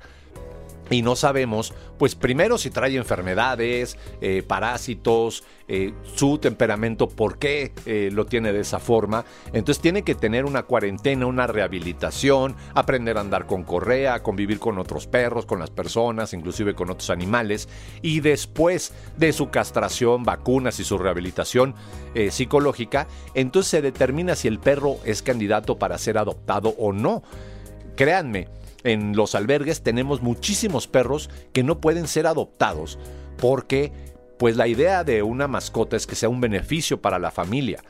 y 0.89 1.01
no 1.01 1.15
sabemos, 1.15 1.73
pues 1.97 2.15
primero 2.15 2.57
si 2.57 2.69
trae 2.69 2.95
enfermedades, 2.95 3.97
eh, 4.21 4.43
parásitos, 4.45 5.43
eh, 5.67 5.93
su 6.15 6.39
temperamento, 6.39 7.07
por 7.07 7.37
qué 7.37 7.73
eh, 7.85 8.09
lo 8.11 8.25
tiene 8.25 8.51
de 8.51 8.61
esa 8.61 8.79
forma. 8.79 9.25
Entonces 9.53 9.81
tiene 9.81 10.03
que 10.03 10.15
tener 10.15 10.45
una 10.45 10.63
cuarentena, 10.63 11.27
una 11.27 11.45
rehabilitación, 11.45 12.55
aprender 12.73 13.17
a 13.17 13.21
andar 13.21 13.45
con 13.45 13.63
correa, 13.63 14.23
convivir 14.23 14.59
con 14.59 14.79
otros 14.79 15.05
perros, 15.05 15.45
con 15.45 15.59
las 15.59 15.69
personas, 15.69 16.33
inclusive 16.33 16.73
con 16.73 16.89
otros 16.89 17.11
animales. 17.11 17.69
Y 18.01 18.21
después 18.21 18.93
de 19.17 19.31
su 19.31 19.49
castración, 19.49 20.23
vacunas 20.23 20.79
y 20.79 20.83
su 20.83 20.97
rehabilitación 20.97 21.75
psicológica, 22.31 23.07
entonces 23.35 23.69
se 23.69 23.81
determina 23.83 24.35
si 24.35 24.47
el 24.47 24.59
perro 24.59 24.97
es 25.05 25.21
candidato 25.21 25.77
para 25.77 25.97
ser 25.99 26.17
adoptado 26.17 26.73
o 26.79 26.91
no. 26.91 27.21
Créanme, 27.95 28.47
en 28.83 29.15
los 29.15 29.35
albergues 29.35 29.83
tenemos 29.83 30.21
muchísimos 30.21 30.87
perros 30.87 31.29
que 31.53 31.63
no 31.63 31.79
pueden 31.79 32.07
ser 32.07 32.27
adoptados 32.27 32.97
porque 33.37 33.91
pues 34.39 34.55
la 34.55 34.67
idea 34.67 35.03
de 35.03 35.21
una 35.21 35.49
mascota 35.49 35.97
es 35.97 36.07
que 36.07 36.15
sea 36.15 36.29
un 36.29 36.39
beneficio 36.39 37.01
para 37.01 37.19
la 37.19 37.29
familia, 37.29 37.83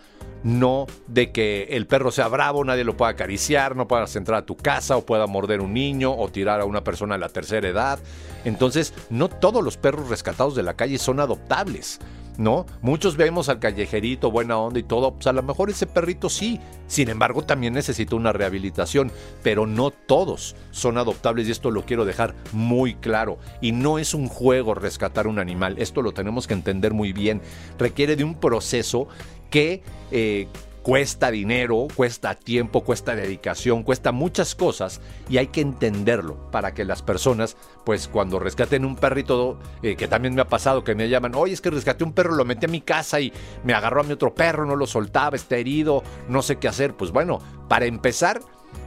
no 0.44 0.88
de 1.06 1.32
que 1.32 1.68
el 1.70 1.86
perro 1.86 2.10
sea 2.10 2.28
bravo, 2.28 2.66
nadie 2.66 2.84
lo 2.84 2.98
pueda 2.98 3.12
acariciar, 3.12 3.76
no 3.76 3.88
puedas 3.88 4.16
entrar 4.16 4.40
a 4.40 4.46
tu 4.48 4.58
casa 4.58 4.98
o 4.98 5.06
pueda 5.06 5.28
morder 5.28 5.62
un 5.62 5.76
niño 5.76 6.12
o 6.12 6.28
tirar 6.30 6.60
a 6.60 6.66
una 6.66 6.84
persona 6.84 7.16
de 7.16 7.20
la 7.20 7.30
tercera 7.30 7.68
edad. 7.68 8.00
Entonces, 8.46 8.96
no 9.12 9.30
todos 9.30 9.64
los 9.64 9.78
perros 9.78 10.10
rescatados 10.10 10.56
de 10.56 10.64
la 10.64 10.76
calle 10.76 10.98
son 10.98 11.20
adoptables. 11.20 12.00
¿No? 12.40 12.66
Muchos 12.82 13.18
vemos 13.18 13.50
al 13.50 13.60
callejerito, 13.60 14.32
buena 14.32 14.58
onda 14.58 14.80
y 14.80 14.84
todo, 14.84 15.14
pues 15.14 15.28
a 15.28 15.34
lo 15.34 15.44
mejor 15.44 15.70
ese 15.70 15.86
perrito 15.86 16.30
sí, 16.30 16.60
sin 16.88 17.10
embargo 17.10 17.44
también 17.44 17.74
necesita 17.74 18.16
una 18.16 18.32
rehabilitación, 18.32 19.12
pero 19.44 19.68
no 19.68 19.92
todos 19.92 20.56
son 20.72 20.98
adoptables 20.98 21.48
y 21.48 21.52
esto 21.52 21.70
lo 21.70 21.86
quiero 21.86 22.06
dejar 22.06 22.36
muy 22.54 22.96
claro. 22.96 23.40
Y 23.60 23.74
no 23.74 24.00
es 24.00 24.14
un 24.14 24.30
juego 24.30 24.74
rescatar 24.74 25.28
un 25.28 25.38
animal, 25.38 25.76
esto 25.80 26.02
lo 26.02 26.14
tenemos 26.14 26.48
que 26.48 26.54
entender 26.54 26.94
muy 26.94 27.12
bien, 27.12 27.42
requiere 27.78 28.16
de 28.16 28.24
un 28.24 28.36
proceso 28.36 29.10
que 29.50 29.84
eh, 30.12 30.48
cuesta 30.84 31.32
dinero, 31.32 31.88
cuesta 31.96 32.36
tiempo, 32.36 32.84
cuesta 32.84 33.16
dedicación, 33.16 33.84
cuesta 33.84 34.12
muchas 34.12 34.56
cosas 34.56 35.02
y 35.30 35.38
hay 35.38 35.48
que 35.48 35.62
entenderlo 35.62 36.50
para 36.52 36.74
que 36.74 36.86
las 36.86 37.02
personas, 37.02 37.58
pues 37.86 38.08
cuando 38.08 38.40
rescaten 38.40 38.86
un 38.86 38.96
perrito, 38.96 39.60
eh, 39.84 39.96
que 39.96 40.08
también 40.08 40.36
me 40.36 40.42
ha 40.42 40.48
pasado, 40.48 40.84
que 40.84 40.96
me 40.96 41.10
llaman, 41.10 41.36
oye, 41.36 41.54
es 41.54 41.62
que 41.62 41.70
rescaté 41.70 42.04
un 42.04 42.14
perro, 42.14 42.36
lo 42.36 42.46
metí 42.46 42.66
a 42.66 42.70
mi 42.70 42.82
casa 42.82 43.20
y 43.20 43.34
me 43.64 43.74
agarró 43.74 44.02
a 44.02 44.04
mi 44.04 44.14
otro 44.14 44.34
perro, 44.34 44.66
no 44.66 44.76
lo 44.76 44.88
soltaba, 44.88 45.36
está 45.36 45.58
herido, 45.58 46.04
no 46.28 46.42
sé 46.42 46.58
qué 46.58 46.68
hacer. 46.68 46.96
Pues 46.96 47.12
bueno, 47.12 47.40
para 47.68 47.86
empezar, 47.86 48.42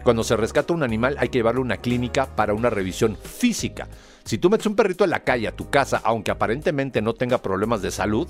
cuando 0.04 0.25
se 0.25 0.37
rescata 0.37 0.72
un 0.72 0.82
animal 0.82 1.16
hay 1.18 1.28
que 1.28 1.38
llevarlo 1.38 1.61
a 1.61 1.64
una 1.64 1.76
clínica 1.78 2.26
para 2.26 2.54
una 2.54 2.70
revisión 2.70 3.16
física. 3.16 3.88
Si 4.25 4.38
tú 4.38 4.50
metes 4.50 4.66
un 4.66 4.76
perrito 4.76 5.04
en 5.04 5.11
la 5.11 5.25
calle 5.25 5.49
a 5.49 5.56
tu 5.56 5.68
casa, 5.70 6.00
aunque 6.04 6.30
aparentemente 6.30 7.02
no 7.02 7.14
tenga 7.14 7.38
problemas 7.38 7.82
de 7.82 7.90
salud, 7.90 8.28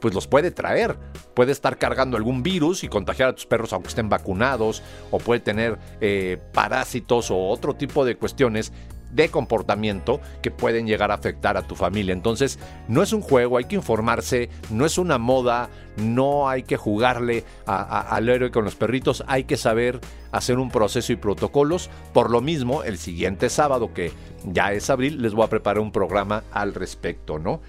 pues 0.00 0.14
los 0.14 0.26
puede 0.26 0.50
traer. 0.50 0.96
Puede 1.34 1.52
estar 1.52 1.78
cargando 1.78 2.16
algún 2.16 2.42
virus 2.42 2.84
y 2.84 2.88
contagiar 2.88 3.30
a 3.30 3.34
tus 3.34 3.46
perros 3.46 3.72
aunque 3.72 3.88
estén 3.88 4.08
vacunados, 4.08 4.82
o 5.10 5.18
puede 5.18 5.40
tener 5.40 5.78
eh, 6.00 6.38
parásitos 6.52 7.30
o 7.30 7.38
otro 7.48 7.74
tipo 7.74 8.04
de 8.04 8.16
cuestiones 8.16 8.72
de 9.10 9.30
comportamiento 9.30 10.20
que 10.42 10.50
pueden 10.50 10.86
llegar 10.86 11.10
a 11.10 11.14
afectar 11.14 11.56
a 11.56 11.66
tu 11.66 11.74
familia. 11.74 12.12
Entonces, 12.12 12.58
no 12.88 13.02
es 13.02 13.12
un 13.12 13.22
juego, 13.22 13.56
hay 13.56 13.64
que 13.64 13.76
informarse, 13.76 14.50
no 14.70 14.84
es 14.84 14.98
una 14.98 15.18
moda, 15.18 15.70
no 15.96 16.48
hay 16.48 16.62
que 16.62 16.76
jugarle 16.76 17.44
al 17.66 18.28
héroe 18.28 18.50
con 18.50 18.64
los 18.64 18.76
perritos, 18.76 19.24
hay 19.26 19.44
que 19.44 19.56
saber 19.56 20.00
hacer 20.32 20.58
un 20.58 20.70
proceso 20.70 21.12
y 21.12 21.16
protocolos. 21.16 21.90
Por 22.12 22.30
lo 22.30 22.40
mismo, 22.40 22.82
el 22.82 22.98
siguiente 22.98 23.48
sábado, 23.48 23.92
que 23.94 24.12
ya 24.44 24.72
es 24.72 24.90
abril, 24.90 25.22
les 25.22 25.34
voy 25.34 25.44
a 25.44 25.50
preparar 25.50 25.80
un 25.80 25.92
programa 25.92 26.44
al 26.52 26.74
respecto, 26.74 27.38
¿no? 27.38 27.60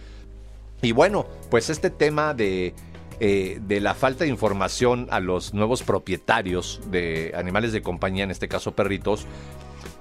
Y 0.81 0.91
bueno, 0.91 1.25
pues 1.49 1.69
este 1.69 1.89
tema 1.89 2.33
de, 2.33 2.73
eh, 3.19 3.59
de 3.61 3.81
la 3.81 3.95
falta 3.95 4.23
de 4.23 4.29
información 4.29 5.07
a 5.11 5.19
los 5.19 5.53
nuevos 5.53 5.83
propietarios 5.83 6.81
de 6.89 7.33
animales 7.35 7.73
de 7.73 7.81
compañía, 7.81 8.23
en 8.23 8.31
este 8.31 8.47
caso 8.47 8.73
perritos, 8.73 9.25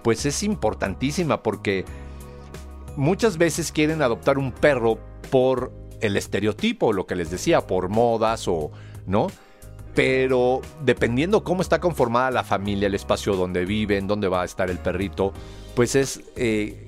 pues 0.02 0.24
es 0.24 0.42
importantísima 0.42 1.42
porque 1.42 1.84
muchas 2.96 3.38
veces 3.38 3.72
quieren 3.72 4.02
adoptar 4.02 4.38
un 4.38 4.52
perro 4.52 4.98
por 5.30 5.72
el 6.00 6.16
estereotipo, 6.16 6.92
lo 6.92 7.06
que 7.06 7.16
les 7.16 7.30
decía, 7.30 7.66
por 7.66 7.88
modas 7.88 8.46
o 8.46 8.70
no. 9.06 9.28
Pero 9.94 10.60
dependiendo 10.84 11.42
cómo 11.42 11.60
está 11.60 11.80
conformada 11.80 12.30
la 12.30 12.44
familia, 12.44 12.86
el 12.86 12.94
espacio 12.94 13.34
donde 13.34 13.64
viven, 13.64 14.06
dónde 14.06 14.28
va 14.28 14.42
a 14.42 14.44
estar 14.44 14.70
el 14.70 14.78
perrito, 14.78 15.32
pues 15.74 15.96
es 15.96 16.22
eh, 16.36 16.87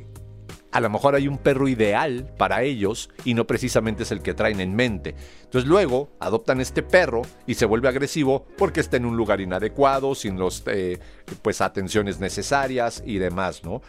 a 0.72 0.80
lo 0.80 0.90
mejor 0.90 1.14
hay 1.14 1.28
un 1.28 1.38
perro 1.38 1.68
ideal 1.68 2.30
para 2.36 2.62
ellos 2.62 3.10
y 3.24 3.34
no 3.34 3.46
precisamente 3.46 4.04
es 4.04 4.12
el 4.12 4.22
que 4.22 4.34
traen 4.34 4.60
en 4.60 4.74
mente. 4.74 5.14
Entonces 5.44 5.68
luego 5.68 6.10
adoptan 6.20 6.60
este 6.60 6.82
perro 6.82 7.22
y 7.46 7.54
se 7.54 7.66
vuelve 7.66 7.88
agresivo 7.88 8.46
porque 8.56 8.80
está 8.80 8.96
en 8.96 9.06
un 9.06 9.16
lugar 9.16 9.40
inadecuado, 9.40 10.14
sin 10.14 10.38
las 10.38 10.62
eh, 10.66 10.98
pues, 11.42 11.60
atenciones 11.60 12.20
necesarias 12.20 13.02
y 13.04 13.18
demás, 13.18 13.64
¿no? 13.64 13.82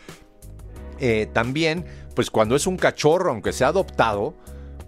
Eh, 0.99 1.27
también, 1.33 1.85
pues 2.15 2.29
cuando 2.29 2.55
es 2.55 2.67
un 2.67 2.77
cachorro, 2.77 3.31
aunque 3.31 3.53
sea 3.53 3.69
adoptado, 3.69 4.35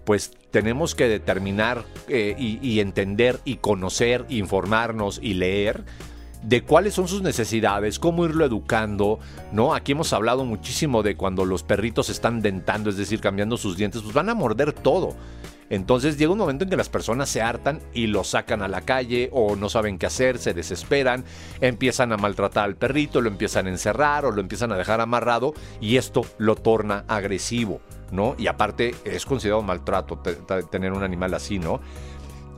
pues 0.04 0.32
tenemos 0.50 0.94
que 0.94 1.08
determinar 1.08 1.84
eh, 2.08 2.36
y 2.38 2.78
entender 2.78 3.40
y 3.44 3.56
conocer, 3.56 4.24
informarnos 4.28 5.18
y 5.20 5.34
leer 5.34 5.84
de 6.44 6.62
cuáles 6.62 6.94
son 6.94 7.08
sus 7.08 7.22
necesidades, 7.22 7.98
cómo 7.98 8.24
irlo 8.26 8.44
educando, 8.44 9.18
¿no? 9.50 9.74
Aquí 9.74 9.92
hemos 9.92 10.12
hablado 10.12 10.44
muchísimo 10.44 11.02
de 11.02 11.16
cuando 11.16 11.44
los 11.44 11.62
perritos 11.62 12.10
están 12.10 12.42
dentando, 12.42 12.90
es 12.90 12.96
decir, 12.96 13.20
cambiando 13.20 13.56
sus 13.56 13.76
dientes, 13.76 14.02
pues 14.02 14.14
van 14.14 14.28
a 14.28 14.34
morder 14.34 14.72
todo. 14.72 15.14
Entonces 15.70 16.18
llega 16.18 16.32
un 16.32 16.38
momento 16.38 16.64
en 16.64 16.70
que 16.70 16.76
las 16.76 16.90
personas 16.90 17.30
se 17.30 17.40
hartan 17.40 17.80
y 17.94 18.06
lo 18.06 18.22
sacan 18.22 18.60
a 18.60 18.68
la 18.68 18.82
calle 18.82 19.30
o 19.32 19.56
no 19.56 19.70
saben 19.70 19.98
qué 19.98 20.04
hacer, 20.06 20.38
se 20.38 20.52
desesperan, 20.52 21.24
empiezan 21.62 22.12
a 22.12 22.18
maltratar 22.18 22.64
al 22.64 22.76
perrito, 22.76 23.22
lo 23.22 23.30
empiezan 23.30 23.66
a 23.66 23.70
encerrar 23.70 24.26
o 24.26 24.30
lo 24.30 24.42
empiezan 24.42 24.72
a 24.72 24.76
dejar 24.76 25.00
amarrado 25.00 25.54
y 25.80 25.96
esto 25.96 26.26
lo 26.36 26.54
torna 26.54 27.04
agresivo, 27.08 27.80
¿no? 28.12 28.36
Y 28.36 28.46
aparte 28.46 28.94
es 29.04 29.24
considerado 29.24 29.62
maltrato 29.62 30.18
tener 30.70 30.92
un 30.92 31.02
animal 31.02 31.32
así, 31.32 31.58
¿no? 31.58 31.80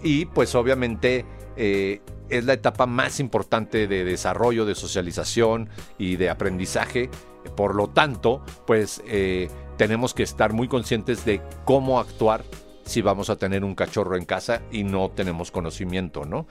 Y 0.02 0.26
pues 0.26 0.54
obviamente 0.56 1.24
eh, 1.56 2.00
es 2.28 2.44
la 2.44 2.54
etapa 2.54 2.86
más 2.86 3.20
importante 3.20 3.86
de 3.86 4.04
desarrollo, 4.04 4.64
de 4.64 4.74
socialización 4.74 5.68
y 5.98 6.16
de 6.16 6.30
aprendizaje. 6.30 7.10
Por 7.56 7.74
lo 7.74 7.88
tanto, 7.88 8.44
pues 8.66 9.02
eh, 9.06 9.48
tenemos 9.76 10.14
que 10.14 10.22
estar 10.22 10.52
muy 10.52 10.68
conscientes 10.68 11.24
de 11.24 11.40
cómo 11.64 12.00
actuar 12.00 12.44
si 12.84 13.02
vamos 13.02 13.30
a 13.30 13.36
tener 13.36 13.64
un 13.64 13.74
cachorro 13.74 14.16
en 14.16 14.24
casa 14.24 14.62
y 14.70 14.84
no 14.84 15.10
tenemos 15.10 15.50
conocimiento, 15.50 16.24
¿no? 16.24 16.46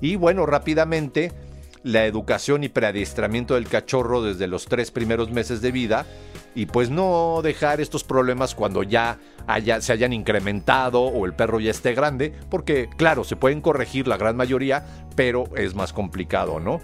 Y 0.00 0.16
bueno, 0.16 0.46
rápidamente, 0.46 1.32
la 1.82 2.06
educación 2.06 2.64
y 2.64 2.68
preadiestramiento 2.68 3.54
del 3.54 3.68
cachorro 3.68 4.22
desde 4.22 4.46
los 4.46 4.66
tres 4.66 4.90
primeros 4.90 5.30
meses 5.30 5.60
de 5.62 5.72
vida 5.72 6.06
y 6.54 6.66
pues 6.66 6.90
no 6.90 7.40
dejar 7.42 7.80
estos 7.80 8.04
problemas 8.04 8.54
cuando 8.54 8.82
ya 8.82 9.18
se 9.80 9.92
hayan 9.92 10.12
incrementado 10.12 11.02
o 11.02 11.26
el 11.26 11.34
perro 11.34 11.60
ya 11.60 11.70
esté 11.70 11.94
grande, 11.94 12.32
porque 12.50 12.88
claro, 12.96 13.24
se 13.24 13.36
pueden 13.36 13.60
corregir 13.60 14.08
la 14.08 14.16
gran 14.16 14.36
mayoría, 14.36 14.84
pero 15.16 15.44
es 15.56 15.74
más 15.74 15.92
complicado, 15.92 16.60
¿no? 16.60 16.80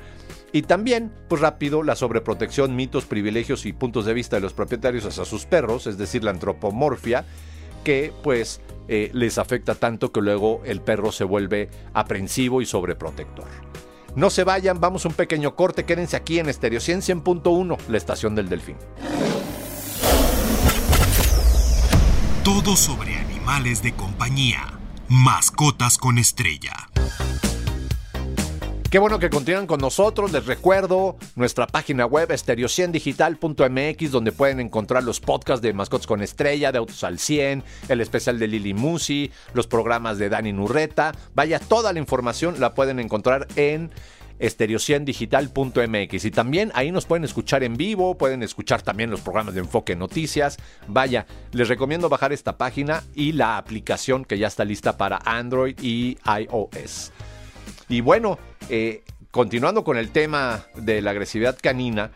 Y 0.53 0.63
también, 0.63 1.13
pues 1.29 1.41
rápido, 1.41 1.83
la 1.83 1.97
sobreprotección, 1.97 2.77
mitos, 2.77 3.05
privilegios 3.05 3.67
y 3.67 3.73
puntos 3.73 4.07
de 4.07 4.15
vista 4.15 4.37
de 4.37 4.43
los 4.43 4.53
propietarios 4.53 5.05
hacia 5.05 5.25
sus 5.25 5.45
perros, 5.45 5.87
es 5.87 5.99
decir, 5.99 6.25
la 6.25 6.31
antropomorfia, 6.31 7.25
que 7.85 8.13
pues 8.23 8.61
eh, 8.89 9.11
les 9.13 9.39
afecta 9.39 9.75
tanto 9.75 10.13
que 10.13 10.21
luego 10.21 10.63
el 10.65 10.81
perro 10.81 11.13
se 11.13 11.25
vuelve 11.25 11.69
aprensivo 11.93 12.63
y 12.63 12.67
sobreprotector. 12.67 13.47
No 14.15 14.31
se 14.31 14.45
vayan, 14.45 14.81
vamos 14.81 15.05
a 15.05 15.09
un 15.09 15.15
pequeño 15.15 15.55
corte, 15.55 15.85
quédense 15.85 16.17
aquí 16.17 16.39
en 16.39 16.49
Estéreo 16.49 16.81
100.1, 16.81 17.79
la 17.89 17.97
estación 17.97 18.35
del 18.35 18.49
Delfín. 18.49 18.77
Todo 22.47 22.77
sobre 22.77 23.17
animales 23.17 23.83
de 23.83 23.93
compañía. 23.93 24.79
Mascotas 25.09 25.99
con 25.99 26.17
estrella. 26.17 26.75
Qué 28.89 29.01
bueno 29.01 29.19
que 29.19 29.31
continúan 29.31 29.67
con 29.67 29.81
nosotros. 29.81 30.31
Les 30.31 30.47
recuerdo 30.47 31.17
nuestra 31.35 31.67
página 31.67 32.07
web 32.07 32.29
estereo100digital.mx 32.29 34.13
donde 34.13 34.31
pueden 34.31 34.61
encontrar 34.61 35.03
los 35.03 35.19
podcasts 35.19 35.61
de 35.61 35.73
Mascotas 35.73 36.07
con 36.07 36.23
Estrella, 36.23 36.71
de 36.71 36.79
Autos 36.79 37.03
al 37.03 37.19
100, 37.19 37.65
el 37.89 38.01
especial 38.01 38.39
de 38.39 38.47
Lili 38.47 38.75
Musi, 38.75 39.33
los 39.53 39.67
programas 39.67 40.19
de 40.19 40.29
Dani 40.29 40.53
Nurreta. 40.53 41.11
Vaya, 41.35 41.59
toda 41.59 41.93
la 41.93 41.99
información 41.99 42.61
la 42.61 42.75
pueden 42.75 43.01
encontrar 43.01 43.49
en 43.57 43.91
estereo100digital.mx 44.39 46.25
y 46.25 46.31
también 46.31 46.71
ahí 46.75 46.93
nos 46.93 47.07
pueden 47.07 47.25
escuchar 47.25 47.65
en 47.65 47.77
vivo, 47.77 48.17
pueden 48.17 48.43
escuchar 48.43 48.83
también 48.83 49.11
los 49.11 49.21
programas 49.21 49.55
de 49.55 49.61
Enfoque 49.61 49.97
Noticias. 49.97 50.57
Vaya, 50.89 51.27
les 51.53 51.69
recomiendo 51.69 52.09
bajar 52.09 52.33
esta 52.33 52.57
página 52.57 53.03
y 53.15 53.33
la 53.33 53.59
aplicación 53.59 54.25
que 54.25 54.39
ya 54.39 54.49
está 54.49 54.65
lista 54.65 54.97
para 54.97 55.19
Android 55.25 55.79
y 55.81 56.19
iOS. 56.27 57.13
Y 57.89 58.01
bueno, 58.01 58.39
eh, 58.69 59.03
continuando 59.31 59.85
con 59.85 59.97
el 59.97 60.11
tema 60.11 60.67
de 60.77 61.03
la 61.03 61.11
agresividad 61.11 61.59
canina, 61.61 62.11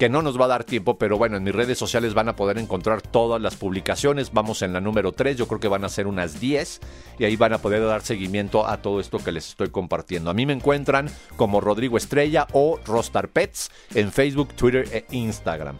que 0.00 0.08
no 0.08 0.22
nos 0.22 0.40
va 0.40 0.46
a 0.46 0.48
dar 0.48 0.64
tiempo, 0.64 0.96
pero 0.96 1.18
bueno, 1.18 1.36
en 1.36 1.42
mis 1.42 1.54
redes 1.54 1.76
sociales 1.76 2.14
van 2.14 2.30
a 2.30 2.34
poder 2.34 2.56
encontrar 2.56 3.02
todas 3.02 3.38
las 3.38 3.56
publicaciones. 3.56 4.32
Vamos 4.32 4.62
en 4.62 4.72
la 4.72 4.80
número 4.80 5.12
3, 5.12 5.36
yo 5.36 5.46
creo 5.46 5.60
que 5.60 5.68
van 5.68 5.84
a 5.84 5.90
ser 5.90 6.06
unas 6.06 6.40
10 6.40 6.80
y 7.18 7.24
ahí 7.26 7.36
van 7.36 7.52
a 7.52 7.58
poder 7.58 7.84
dar 7.84 8.00
seguimiento 8.00 8.66
a 8.66 8.80
todo 8.80 8.98
esto 8.98 9.18
que 9.18 9.30
les 9.30 9.48
estoy 9.48 9.68
compartiendo. 9.68 10.30
A 10.30 10.34
mí 10.34 10.46
me 10.46 10.54
encuentran 10.54 11.10
como 11.36 11.60
Rodrigo 11.60 11.98
Estrella 11.98 12.46
o 12.54 12.80
Rostar 12.82 13.28
Pets 13.28 13.70
en 13.94 14.10
Facebook, 14.10 14.54
Twitter 14.54 14.88
e 14.90 15.04
Instagram, 15.14 15.76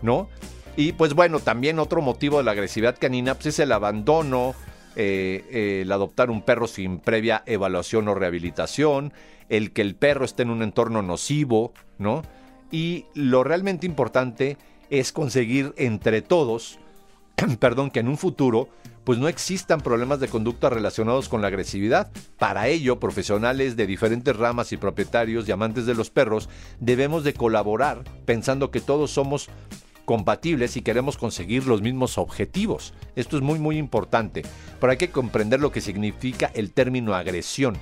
¿no? 0.00 0.30
Y 0.74 0.92
pues 0.92 1.12
bueno, 1.12 1.40
también 1.40 1.78
otro 1.78 2.00
motivo 2.00 2.38
de 2.38 2.44
la 2.44 2.52
agresividad 2.52 2.96
canina 2.98 3.34
pues 3.34 3.48
es 3.48 3.58
el 3.58 3.72
abandono, 3.72 4.54
eh, 4.96 5.82
el 5.82 5.92
adoptar 5.92 6.30
un 6.30 6.40
perro 6.40 6.68
sin 6.68 7.00
previa 7.00 7.42
evaluación 7.44 8.08
o 8.08 8.14
rehabilitación, 8.14 9.12
el 9.50 9.74
que 9.74 9.82
el 9.82 9.94
perro 9.94 10.24
esté 10.24 10.44
en 10.44 10.48
un 10.48 10.62
entorno 10.62 11.02
nocivo, 11.02 11.74
¿no? 11.98 12.22
Y 12.70 13.06
lo 13.14 13.44
realmente 13.44 13.86
importante 13.86 14.56
es 14.90 15.12
conseguir 15.12 15.74
entre 15.76 16.22
todos, 16.22 16.78
perdón, 17.60 17.90
que 17.90 18.00
en 18.00 18.08
un 18.08 18.18
futuro 18.18 18.68
pues 19.04 19.18
no 19.18 19.28
existan 19.28 19.80
problemas 19.80 20.20
de 20.20 20.28
conducta 20.28 20.68
relacionados 20.68 21.30
con 21.30 21.40
la 21.40 21.48
agresividad. 21.48 22.10
Para 22.38 22.68
ello, 22.68 23.00
profesionales 23.00 23.74
de 23.74 23.86
diferentes 23.86 24.36
ramas 24.36 24.70
y 24.72 24.76
propietarios 24.76 25.48
y 25.48 25.52
amantes 25.52 25.86
de 25.86 25.94
los 25.94 26.10
perros 26.10 26.50
debemos 26.78 27.24
de 27.24 27.32
colaborar 27.32 28.04
pensando 28.26 28.70
que 28.70 28.82
todos 28.82 29.10
somos 29.10 29.48
compatibles 30.04 30.76
y 30.76 30.82
queremos 30.82 31.16
conseguir 31.16 31.66
los 31.66 31.80
mismos 31.80 32.18
objetivos. 32.18 32.92
Esto 33.16 33.38
es 33.38 33.42
muy 33.42 33.58
muy 33.58 33.78
importante, 33.78 34.42
pero 34.78 34.90
hay 34.90 34.98
que 34.98 35.10
comprender 35.10 35.60
lo 35.60 35.72
que 35.72 35.80
significa 35.80 36.50
el 36.52 36.72
término 36.72 37.14
agresión. 37.14 37.78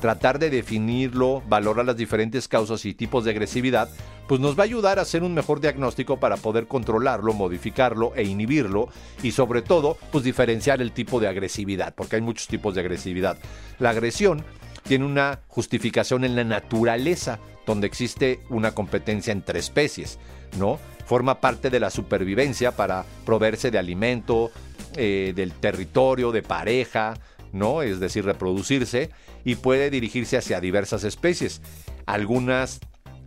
Tratar 0.00 0.38
de 0.38 0.50
definirlo, 0.50 1.42
valorar 1.48 1.84
las 1.84 1.96
diferentes 1.96 2.48
causas 2.48 2.84
y 2.84 2.94
tipos 2.94 3.24
de 3.24 3.30
agresividad, 3.30 3.88
pues 4.28 4.40
nos 4.40 4.56
va 4.56 4.62
a 4.62 4.64
ayudar 4.64 4.98
a 4.98 5.02
hacer 5.02 5.22
un 5.22 5.34
mejor 5.34 5.60
diagnóstico 5.60 6.20
para 6.20 6.36
poder 6.36 6.66
controlarlo, 6.66 7.32
modificarlo 7.32 8.12
e 8.14 8.22
inhibirlo 8.22 8.88
y 9.22 9.32
sobre 9.32 9.62
todo, 9.62 9.96
pues 10.12 10.24
diferenciar 10.24 10.80
el 10.80 10.92
tipo 10.92 11.18
de 11.18 11.28
agresividad, 11.28 11.94
porque 11.94 12.16
hay 12.16 12.22
muchos 12.22 12.46
tipos 12.46 12.74
de 12.74 12.80
agresividad. 12.80 13.38
La 13.78 13.90
agresión 13.90 14.44
tiene 14.84 15.04
una 15.04 15.40
justificación 15.48 16.24
en 16.24 16.36
la 16.36 16.44
naturaleza, 16.44 17.38
donde 17.66 17.86
existe 17.86 18.40
una 18.48 18.72
competencia 18.72 19.32
entre 19.32 19.58
especies, 19.58 20.18
¿no? 20.58 20.78
Forma 21.06 21.40
parte 21.40 21.70
de 21.70 21.80
la 21.80 21.90
supervivencia 21.90 22.72
para 22.72 23.04
proveerse 23.26 23.70
de 23.70 23.78
alimento, 23.78 24.50
eh, 24.96 25.32
del 25.34 25.52
territorio, 25.52 26.32
de 26.32 26.42
pareja, 26.42 27.14
¿no? 27.52 27.82
Es 27.82 28.00
decir, 28.00 28.24
reproducirse 28.24 29.10
y 29.44 29.56
puede 29.56 29.90
dirigirse 29.90 30.36
hacia 30.36 30.60
diversas 30.60 31.04
especies. 31.04 31.62
Algunas, 32.06 32.80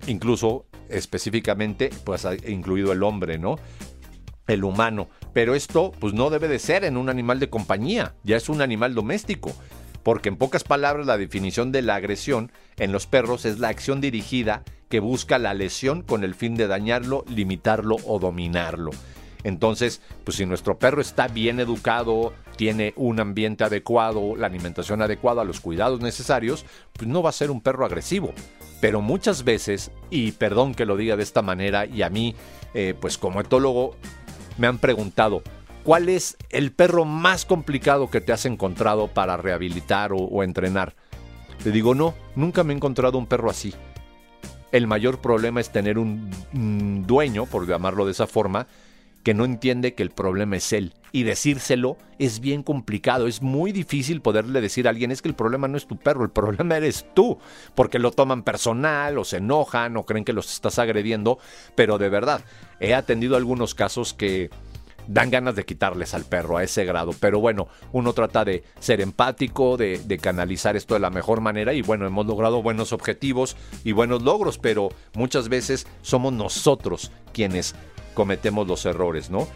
incluso 0.08 0.66
específicamente, 0.90 1.90
pues 2.04 2.26
ha 2.26 2.36
incluido 2.48 2.92
el 2.92 3.04
hombre, 3.04 3.38
¿no? 3.38 3.58
El 4.48 4.64
humano. 4.64 5.10
Pero 5.34 5.56
esto, 5.56 5.92
pues 6.00 6.14
no 6.14 6.30
debe 6.30 6.48
de 6.48 6.60
ser 6.60 6.84
en 6.84 6.98
un 6.98 7.10
animal 7.10 7.40
de 7.40 7.50
compañía, 7.50 8.16
ya 8.24 8.38
es 8.38 8.50
un 8.50 8.62
animal 8.62 8.94
doméstico. 8.94 9.52
Porque 10.04 10.28
en 10.28 10.36
pocas 10.36 10.66
palabras 10.66 11.08
la 11.08 11.18
definición 11.18 11.72
de 11.72 11.82
la 11.82 11.96
agresión 11.96 12.52
en 12.78 12.92
los 12.92 13.08
perros 13.08 13.46
es 13.46 13.60
la 13.60 13.70
acción 13.70 14.02
dirigida 14.02 14.64
que 14.90 15.00
busca 15.00 15.40
la 15.40 15.54
lesión 15.54 16.02
con 16.02 16.24
el 16.24 16.36
fin 16.36 16.56
de 16.56 16.68
dañarlo, 16.68 17.24
limitarlo 17.30 17.96
o 18.06 18.20
dominarlo. 18.20 18.92
Entonces, 19.44 20.02
pues 20.24 20.38
si 20.38 20.46
nuestro 20.46 20.78
perro 20.80 21.02
está 21.02 21.28
bien 21.28 21.60
educado, 21.60 22.34
tiene 22.56 22.94
un 22.96 23.20
ambiente 23.20 23.64
adecuado, 23.64 24.36
la 24.36 24.48
alimentación 24.48 25.02
adecuada, 25.02 25.44
los 25.44 25.60
cuidados 25.60 26.00
necesarios, 26.00 26.66
pues 26.94 27.10
no 27.10 27.22
va 27.22 27.30
a 27.30 27.34
ser 27.34 27.52
un 27.52 27.62
perro 27.62 27.86
agresivo. 27.86 28.34
Pero 28.80 29.02
muchas 29.02 29.44
veces, 29.44 29.92
y 30.10 30.32
perdón 30.34 30.74
que 30.74 30.86
lo 30.86 30.98
diga 30.98 31.16
de 31.16 31.24
esta 31.24 31.42
manera, 31.42 31.86
y 31.86 32.02
a 32.02 32.10
mí, 32.10 32.36
eh, 32.74 32.96
pues 33.00 33.18
como 33.18 33.42
etólogo, 33.42 33.96
me 34.58 34.68
han 34.68 34.78
preguntado, 34.78 35.42
¿cuál 35.84 36.10
es 36.10 36.38
el 36.50 36.72
perro 36.72 37.06
más 37.06 37.46
complicado 37.46 38.10
que 38.10 38.22
te 38.22 38.34
has 38.34 38.46
encontrado 38.46 39.08
para 39.08 39.38
rehabilitar 39.38 40.12
o, 40.14 40.44
entrenar? 40.44 40.96
Le 41.66 41.72
digo, 41.72 41.96
no, 41.96 42.14
nunca 42.36 42.64
me 42.64 42.74
he 42.74 42.76
encontrado 42.76 43.18
un 43.18 43.28
perro 43.28 43.50
así. 43.50 43.74
El 44.72 44.88
mayor 44.88 45.20
problema 45.20 45.62
es 45.62 45.70
tener 45.70 45.98
un 45.98 47.06
dueño, 47.06 47.46
por 47.46 47.68
llamarlo 47.68 48.06
de 48.06 48.12
esa 48.12 48.26
forma, 48.28 48.68
que 49.24 49.34
no 49.34 49.46
entiende 49.46 49.94
que 49.94 50.04
el 50.04 50.12
problema 50.12 50.58
es 50.58 50.74
él. 50.74 50.94
Y 51.12 51.24
decírselo 51.24 51.98
es 52.20 52.40
bien 52.40 52.64
complicado, 52.64 53.28
es 53.28 53.42
muy 53.42 53.72
difícil 53.72 54.22
poderle 54.22 54.62
decir 54.62 54.88
a 54.88 54.90
alguien 54.90 55.12
es 55.12 55.22
que 55.22 55.30
el 55.30 55.36
problema 55.36 55.68
no 55.68 55.78
es 55.78 55.88
tu 55.88 55.98
perro, 55.98 56.24
el 56.24 56.32
problema 56.32 56.78
eres 56.78 57.06
tú, 57.14 57.38
porque 57.76 58.00
lo 58.00 58.12
toman 58.12 58.44
personal 58.44 59.18
o 59.18 59.24
se 59.24 59.38
enojan 59.38 59.96
o 59.98 60.06
creen 60.06 60.26
que 60.26 60.34
los 60.34 60.52
estás 60.52 60.80
agrediendo, 60.80 61.38
pero 61.76 61.98
de 61.98 62.10
verdad, 62.10 62.42
he 62.80 62.94
atendido 62.94 63.36
algunos 63.36 63.76
casos 63.76 64.14
que 64.14 64.50
dan 65.08 65.30
ganas 65.30 65.56
de 65.56 65.66
quitarles 65.66 66.14
al 66.14 66.26
perro 66.26 66.58
a 66.58 66.64
ese 66.64 66.86
grado. 66.86 67.12
Pero 67.20 67.40
bueno, 67.40 67.68
uno 67.92 68.14
trata 68.14 68.46
de 68.46 68.64
ser 68.80 69.02
empático, 69.02 69.78
de, 69.78 70.20
canalizar 70.22 70.76
esto 70.76 70.94
de 70.94 71.00
la 71.00 71.10
mejor 71.10 71.42
manera 71.42 71.74
y 71.74 71.82
bueno, 71.82 72.06
hemos 72.06 72.26
logrado 72.26 72.62
buenos 72.62 72.94
objetivos 72.94 73.58
y 73.84 73.92
buenos 73.92 74.22
logros, 74.22 74.58
pero 74.58 74.90
muchas 75.14 75.50
veces 75.50 75.88
somos 76.02 76.32
nosotros 76.34 77.12
quienes 77.34 77.76
cometemos 78.14 78.68
los 78.68 78.86
errores, 78.86 79.30
¿no? 79.30 79.48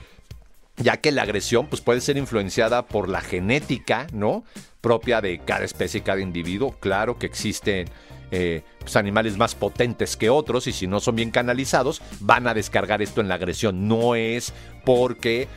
Ya 0.78 0.98
que 0.98 1.12
la 1.12 1.24
agresión 1.24 1.68
pues, 1.68 1.82
puede 1.82 2.02
ser 2.02 2.18
influenciada 2.18 2.86
por 2.86 3.10
la 3.10 3.22
genética, 3.22 4.08
¿no? 4.14 4.44
Propia 4.82 5.22
de 5.22 5.40
cada 5.40 5.66
especie, 5.66 6.04
cada 6.04 6.22
individuo. 6.22 6.76
Claro 6.80 7.18
que 7.18 7.26
existen 7.26 7.88
eh, 8.30 8.62
pues, 8.80 8.96
animales 8.96 9.38
más 9.38 9.56
potentes 9.56 10.18
que 10.18 10.30
otros 10.30 10.68
y 10.68 10.74
si 10.74 10.86
no 10.86 11.00
son 11.00 11.16
bien 11.16 11.32
canalizados, 11.32 12.02
van 12.20 12.48
a 12.48 12.54
descargar 12.54 13.02
esto 13.02 13.22
en 13.22 13.28
la 13.28 13.36
agresión. 13.36 13.88
No 13.88 14.16
es 14.16 14.54
porque 14.86 15.48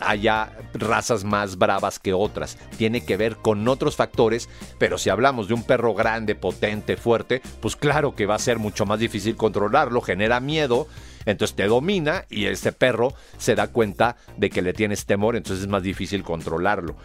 haya 0.00 0.52
razas 0.74 1.24
más 1.24 1.56
bravas 1.58 1.98
que 1.98 2.12
otras. 2.12 2.58
Tiene 2.76 3.04
que 3.04 3.16
ver 3.16 3.36
con 3.36 3.66
otros 3.68 3.96
factores, 3.96 4.48
pero 4.78 4.98
si 4.98 5.10
hablamos 5.10 5.48
de 5.48 5.54
un 5.54 5.62
perro 5.62 5.94
grande, 5.94 6.34
potente, 6.34 6.96
fuerte, 6.96 7.40
pues 7.60 7.76
claro 7.76 8.14
que 8.14 8.26
va 8.26 8.34
a 8.34 8.40
ser 8.40 8.58
mucho 8.58 8.86
más 8.86 8.98
difícil 8.98 9.36
controlarlo, 9.36 10.00
genera 10.00 10.40
miedo 10.40 10.86
entonces 11.26 11.54
te 11.56 11.66
domina 11.66 12.24
y 12.30 12.46
ese 12.46 12.72
perro 12.72 13.12
se 13.36 13.54
da 13.54 13.68
cuenta 13.68 14.16
de 14.36 14.48
que 14.48 14.62
le 14.62 14.72
tienes 14.72 15.04
temor, 15.04 15.36
entonces 15.36 15.64
es 15.64 15.68
más 15.68 15.82
difícil 15.82 16.22
controlarlo, 16.22 16.96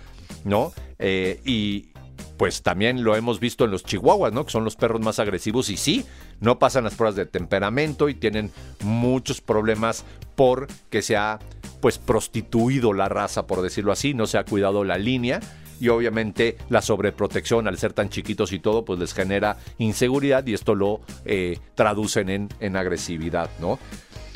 ¿no? 0.46 0.72
Eh, 1.00 1.42
y 1.44 1.90
pues 2.38 2.62
también 2.64 3.04
lo 3.04 3.16
hemos 3.16 3.40
visto 3.40 3.66
en 3.66 3.72
los 3.72 3.84
chihuahuas, 3.84 4.34
¿no? 4.34 4.46
Que 4.46 4.52
son 4.52 4.64
los 4.64 4.76
perros 4.76 5.02
más 5.02 5.20
agresivos 5.20 5.70
y 5.70 5.78
sí, 5.78 6.06
no 6.40 6.60
pasan 6.60 6.84
las 6.84 6.96
pruebas 6.96 7.16
de 7.16 7.26
temperamento 7.26 8.10
y 8.10 8.16
tienen 8.16 8.52
muchos 8.84 9.42
problemas 9.42 10.06
porque 10.36 11.02
se 11.02 11.18
ha 11.18 11.40
pues 11.82 11.98
prostituido 11.98 12.94
la 12.94 13.10
raza, 13.10 13.48
por 13.48 13.62
decirlo 13.62 13.92
así, 13.92 14.14
no 14.14 14.28
se 14.28 14.38
ha 14.38 14.44
cuidado 14.44 14.84
la 14.84 14.98
línea 14.98 15.40
y 15.80 15.90
obviamente 15.90 16.58
la 16.70 16.82
sobreprotección 16.82 17.68
al 17.68 17.78
ser 17.78 17.94
tan 17.94 18.10
chiquitos 18.10 18.54
y 18.54 18.60
todo 18.60 18.86
pues 18.86 19.00
les 19.00 19.14
genera 19.14 19.58
inseguridad 19.80 20.46
y 20.46 20.54
esto 20.54 20.76
lo 20.76 21.02
eh, 21.26 21.58
traducen 21.74 22.30
en, 22.30 22.50
en 22.60 22.76
agresividad, 22.76 23.50
¿no? 23.60 23.80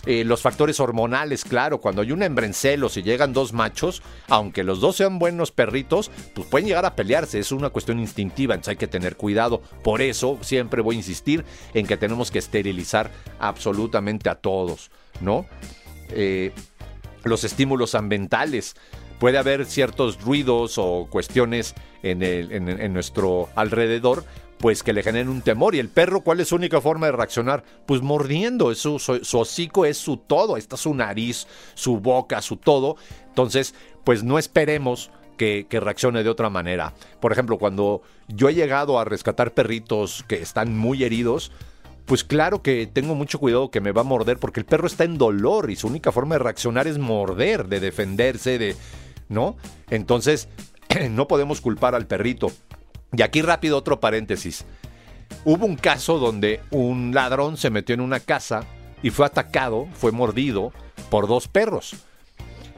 Eh, 0.06 0.24
los 0.24 0.42
factores 0.42 0.80
hormonales, 0.80 1.44
claro, 1.44 1.80
cuando 1.80 2.02
hay 2.02 2.12
un 2.12 2.22
hembra 2.22 2.46
en 2.46 2.54
celos 2.54 2.98
y 2.98 3.04
llegan 3.04 3.34
dos 3.34 3.54
machos, 3.54 4.02
aunque 4.28 4.64
los 4.64 4.80
dos 4.80 4.96
sean 4.96 5.20
buenos 5.20 5.52
perritos, 5.52 6.12
pues 6.34 6.48
pueden 6.48 6.68
llegar 6.68 6.86
a 6.86 6.96
pelearse, 6.96 7.40
es 7.40 7.52
una 7.52 7.70
cuestión 7.70 8.00
instintiva, 8.00 8.54
entonces 8.54 8.72
hay 8.72 8.78
que 8.78 8.88
tener 8.88 9.16
cuidado. 9.16 9.62
Por 9.84 10.02
eso 10.02 10.38
siempre 10.42 10.82
voy 10.82 10.96
a 10.96 11.00
insistir 11.00 11.44
en 11.74 11.88
que 11.88 11.98
tenemos 11.98 12.32
que 12.32 12.40
esterilizar 12.40 13.12
absolutamente 13.40 14.30
a 14.30 14.36
todos, 14.36 14.92
¿no? 15.22 15.46
Eh, 16.10 16.52
los 17.24 17.44
estímulos 17.44 17.96
ambientales. 17.96 18.76
Puede 19.20 19.38
haber 19.38 19.66
ciertos 19.66 20.22
ruidos 20.22 20.78
o 20.78 21.08
cuestiones 21.10 21.74
en, 22.04 22.22
en 22.22 22.94
nuestro 22.94 23.50
alrededor 23.56 24.24
pues 24.58 24.84
que 24.84 24.94
le 24.94 25.04
generen 25.04 25.30
un 25.30 25.42
temor. 25.42 25.76
¿Y 25.76 25.80
el 25.80 25.90
perro 25.90 26.22
cuál 26.22 26.40
es 26.40 26.50
su 26.50 26.56
única 26.56 26.82
forma 26.82 27.08
de 27.08 27.12
reaccionar? 27.12 27.64
Pues 27.86 28.02
mordiendo, 28.02 28.74
su, 28.76 29.00
su, 29.00 29.40
hocico 29.40 29.86
es 29.86 29.98
su 29.98 30.18
todo, 30.18 30.58
está 30.58 30.78
su 30.78 30.94
nariz, 30.94 31.48
su 31.74 32.00
boca, 32.00 32.42
su 32.42 32.58
todo. 32.58 32.96
Entonces, 33.28 33.76
pues 34.04 34.24
no 34.24 34.40
esperemos 34.40 35.12
que, 35.38 35.68
que, 35.70 35.80
reaccione 35.80 36.24
de 36.24 36.30
otra 36.30 36.50
manera. 36.50 36.94
Por 37.20 37.32
ejemplo, 37.32 37.58
cuando 37.58 38.02
yo 38.28 38.50
he 38.50 38.54
llegado 38.54 39.00
a 39.00 39.06
rescatar 39.06 39.54
perritos 39.54 40.24
que 40.28 40.42
están 40.42 40.78
muy 40.78 41.04
heridos, 41.04 41.52
pues 42.06 42.24
claro 42.24 42.62
que 42.62 42.88
tengo 42.88 43.16
mucho 43.16 43.40
cuidado 43.40 43.72
que 43.72 43.82
me 43.82 43.92
va 43.92 44.02
a 44.02 44.06
morder 44.06 44.38
porque 44.38 44.60
el 44.60 44.66
perro 44.66 44.88
está 44.88 45.04
en 45.04 45.18
dolor 45.18 45.72
y 45.72 45.76
su 45.76 45.88
única 45.88 46.12
forma 46.12 46.36
de 46.36 46.40
reaccionar 46.40 46.88
es 46.88 46.98
morder, 46.98 47.68
de 47.68 47.80
defenderse, 47.80 48.58
de... 48.58 48.76
¿No? 49.30 49.58
Entonces, 49.90 50.48
no 51.10 51.28
podemos 51.28 51.62
culpar 51.62 51.96
al 51.96 52.08
perrito. 52.08 52.52
Y 53.16 53.22
aquí 53.22 53.42
rápido 53.42 53.78
otro 53.78 54.00
paréntesis. 54.00 54.66
Hubo 55.44 55.66
un 55.66 55.76
caso 55.76 56.20
donde 56.20 56.62
un 56.72 57.14
ladrón 57.14 57.58
se 57.58 57.70
metió 57.70 57.94
en 57.94 58.02
una 58.02 58.20
casa 58.20 58.66
y 59.02 59.10
fue 59.10 59.26
atacado, 59.26 59.88
fue 59.94 60.12
mordido 60.12 60.74
por 61.10 61.28
dos 61.28 61.48
perros. 61.48 61.96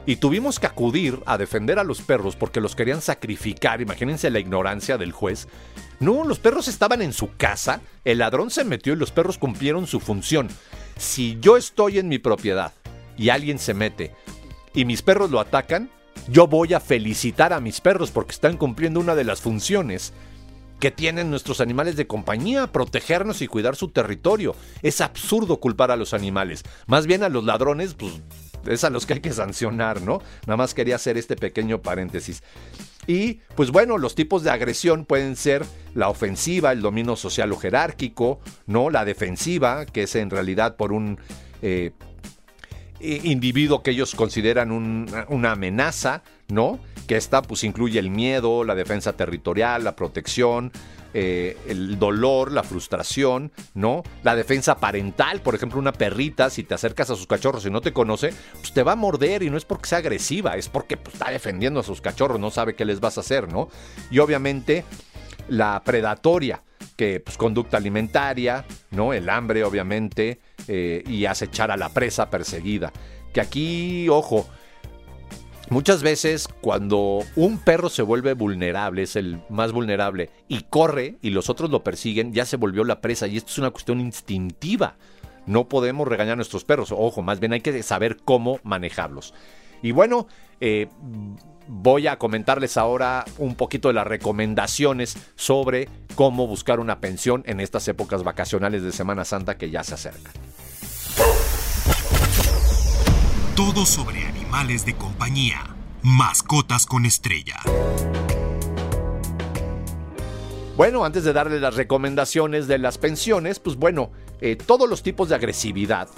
Y 0.06 0.16
tuvimos 0.16 0.58
que 0.58 0.66
acudir 0.66 1.20
a 1.26 1.36
defender 1.36 1.78
a 1.78 1.84
los 1.84 2.00
perros 2.00 2.34
porque 2.34 2.60
los 2.60 2.74
querían 2.74 3.02
sacrificar. 3.02 3.82
Imagínense 3.82 4.30
la 4.30 4.38
ignorancia 4.38 4.96
del 4.96 5.12
juez. 5.12 5.48
No, 6.00 6.24
los 6.24 6.38
perros 6.38 6.68
estaban 6.68 7.02
en 7.02 7.12
su 7.12 7.36
casa, 7.36 7.80
el 8.04 8.18
ladrón 8.18 8.50
se 8.50 8.64
metió 8.64 8.92
y 8.92 8.96
los 8.96 9.10
perros 9.10 9.36
cumplieron 9.36 9.86
su 9.86 10.00
función. 10.00 10.48
Si 10.96 11.38
yo 11.40 11.56
estoy 11.56 11.98
en 11.98 12.08
mi 12.08 12.18
propiedad 12.18 12.72
y 13.16 13.30
alguien 13.30 13.58
se 13.58 13.74
mete 13.74 14.14
y 14.74 14.84
mis 14.84 15.02
perros 15.02 15.30
lo 15.30 15.40
atacan, 15.40 15.90
yo 16.28 16.46
voy 16.46 16.74
a 16.74 16.80
felicitar 16.80 17.52
a 17.52 17.60
mis 17.60 17.80
perros 17.80 18.10
porque 18.10 18.32
están 18.32 18.56
cumpliendo 18.56 19.00
una 19.00 19.14
de 19.14 19.24
las 19.24 19.40
funciones 19.40 20.12
que 20.80 20.90
tienen 20.90 21.30
nuestros 21.30 21.60
animales 21.60 21.96
de 21.96 22.06
compañía, 22.06 22.68
protegernos 22.68 23.42
y 23.42 23.48
cuidar 23.48 23.76
su 23.76 23.88
territorio. 23.88 24.54
Es 24.82 25.00
absurdo 25.00 25.58
culpar 25.58 25.90
a 25.90 25.96
los 25.96 26.14
animales. 26.14 26.62
Más 26.86 27.06
bien 27.06 27.22
a 27.22 27.28
los 27.28 27.44
ladrones, 27.44 27.94
pues 27.94 28.20
es 28.66 28.84
a 28.84 28.90
los 28.90 29.06
que 29.06 29.14
hay 29.14 29.20
que 29.20 29.32
sancionar, 29.32 30.02
¿no? 30.02 30.20
Nada 30.46 30.56
más 30.56 30.74
quería 30.74 30.96
hacer 30.96 31.16
este 31.16 31.36
pequeño 31.36 31.82
paréntesis. 31.82 32.42
Y 33.06 33.40
pues 33.54 33.70
bueno, 33.70 33.98
los 33.98 34.14
tipos 34.14 34.42
de 34.42 34.50
agresión 34.50 35.04
pueden 35.04 35.34
ser 35.34 35.64
la 35.94 36.10
ofensiva, 36.10 36.72
el 36.72 36.82
dominio 36.82 37.16
social 37.16 37.50
o 37.52 37.56
jerárquico, 37.56 38.38
¿no? 38.66 38.90
La 38.90 39.04
defensiva, 39.04 39.86
que 39.86 40.02
es 40.02 40.14
en 40.14 40.30
realidad 40.30 40.76
por 40.76 40.92
un 40.92 41.18
eh, 41.62 41.92
individuo 43.00 43.82
que 43.82 43.92
ellos 43.92 44.14
consideran 44.14 44.70
una 44.72 45.52
amenaza, 45.52 46.22
¿no? 46.48 46.78
Que 47.06 47.16
esta 47.16 47.42
pues 47.42 47.64
incluye 47.64 47.98
el 47.98 48.10
miedo, 48.10 48.64
la 48.64 48.74
defensa 48.74 49.14
territorial, 49.14 49.84
la 49.84 49.96
protección, 49.96 50.72
eh, 51.14 51.56
el 51.66 51.98
dolor, 51.98 52.52
la 52.52 52.62
frustración, 52.62 53.50
¿no? 53.74 54.02
La 54.22 54.36
defensa 54.36 54.76
parental, 54.76 55.40
por 55.40 55.54
ejemplo, 55.54 55.78
una 55.78 55.92
perrita, 55.92 56.50
si 56.50 56.64
te 56.64 56.74
acercas 56.74 57.08
a 57.08 57.16
sus 57.16 57.26
cachorros 57.26 57.64
y 57.64 57.70
no 57.70 57.80
te 57.80 57.94
conoce, 57.94 58.34
pues 58.52 58.74
te 58.74 58.82
va 58.82 58.92
a 58.92 58.96
morder 58.96 59.42
y 59.42 59.48
no 59.48 59.56
es 59.56 59.64
porque 59.64 59.88
sea 59.88 59.98
agresiva, 59.98 60.56
es 60.56 60.68
porque 60.68 60.98
pues, 60.98 61.14
está 61.14 61.30
defendiendo 61.30 61.80
a 61.80 61.82
sus 61.82 62.02
cachorros, 62.02 62.38
no 62.38 62.50
sabe 62.50 62.74
qué 62.74 62.84
les 62.84 63.00
vas 63.00 63.16
a 63.16 63.20
hacer, 63.20 63.50
¿no? 63.50 63.70
Y 64.10 64.18
obviamente 64.18 64.84
la 65.48 65.82
predatoria, 65.84 66.62
que 66.96 67.20
pues 67.20 67.36
conducta 67.36 67.76
alimentaria, 67.76 68.64
¿no? 68.90 69.12
El 69.12 69.28
hambre, 69.28 69.64
obviamente, 69.64 70.40
eh, 70.66 71.02
y 71.06 71.26
acechar 71.26 71.70
a 71.70 71.76
la 71.76 71.88
presa 71.88 72.30
perseguida. 72.30 72.92
Que 73.32 73.40
aquí, 73.40 74.08
ojo, 74.08 74.46
Muchas 75.70 76.02
veces 76.02 76.48
cuando 76.62 77.18
un 77.36 77.58
perro 77.58 77.90
se 77.90 78.00
vuelve 78.00 78.32
vulnerable, 78.32 79.02
es 79.02 79.16
el 79.16 79.42
más 79.50 79.72
vulnerable, 79.72 80.30
y 80.48 80.62
corre 80.62 81.18
y 81.20 81.28
los 81.28 81.50
otros 81.50 81.68
lo 81.68 81.84
persiguen, 81.84 82.32
ya 82.32 82.46
se 82.46 82.56
volvió 82.56 82.84
la 82.84 83.02
presa 83.02 83.26
y 83.26 83.36
esto 83.36 83.50
es 83.50 83.58
una 83.58 83.70
cuestión 83.70 84.00
instintiva. 84.00 84.96
No 85.44 85.68
podemos 85.68 86.08
regañar 86.08 86.34
a 86.34 86.36
nuestros 86.36 86.64
perros, 86.64 86.90
ojo, 86.90 87.20
más 87.20 87.38
bien 87.38 87.52
hay 87.52 87.60
que 87.60 87.82
saber 87.82 88.16
cómo 88.16 88.60
manejarlos. 88.62 89.34
Y 89.82 89.90
bueno, 89.90 90.26
eh, 90.60 90.88
voy 91.68 92.06
a 92.06 92.18
comentarles 92.18 92.76
ahora 92.76 93.24
un 93.36 93.54
poquito 93.54 93.88
de 93.88 93.94
las 93.94 94.06
recomendaciones 94.06 95.16
sobre 95.36 95.88
cómo 96.14 96.46
buscar 96.46 96.80
una 96.80 97.00
pensión 97.00 97.42
en 97.46 97.60
estas 97.60 97.86
épocas 97.88 98.24
vacacionales 98.24 98.82
de 98.82 98.90
Semana 98.90 99.24
Santa 99.24 99.56
que 99.56 99.70
ya 99.70 99.84
se 99.84 99.94
acercan. 99.94 100.32
Todo 103.54 103.84
sobre 103.86 104.24
animales 104.24 104.84
de 104.86 104.94
compañía. 104.94 105.76
Mascotas 106.02 106.86
con 106.86 107.04
estrella. 107.04 107.56
Bueno, 110.76 111.04
antes 111.04 111.24
de 111.24 111.32
darle 111.32 111.58
las 111.58 111.74
recomendaciones 111.74 112.68
de 112.68 112.78
las 112.78 112.98
pensiones, 112.98 113.58
pues 113.58 113.76
bueno, 113.76 114.12
eh, 114.40 114.54
todos 114.54 114.88
los 114.88 115.02
tipos 115.02 115.28
de 115.28 115.34
agresividad 115.34 116.08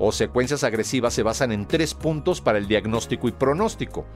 o 0.00 0.10
secuencias 0.10 0.64
agresivas 0.64 1.14
se 1.14 1.22
basan 1.22 1.52
en 1.52 1.68
tres 1.68 1.94
puntos 1.94 2.40
para 2.40 2.58
el 2.58 2.66
diagnóstico 2.66 3.28
y 3.28 3.32
pronóstico, 3.32 4.06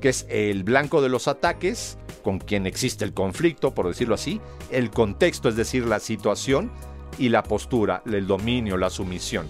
que 0.00 0.08
es 0.08 0.26
el 0.28 0.64
blanco 0.64 1.02
de 1.02 1.08
los 1.08 1.28
ataques, 1.28 1.98
con 2.22 2.38
quien 2.38 2.66
existe 2.66 3.04
el 3.04 3.14
conflicto, 3.14 3.74
por 3.74 3.88
decirlo 3.88 4.14
así, 4.14 4.40
el 4.70 4.90
contexto, 4.90 5.48
es 5.48 5.56
decir, 5.56 5.86
la 5.86 6.00
situación, 6.00 6.70
y 7.18 7.28
la 7.28 7.42
postura, 7.42 8.02
el 8.06 8.26
dominio, 8.26 8.76
la 8.76 8.90
sumisión. 8.90 9.48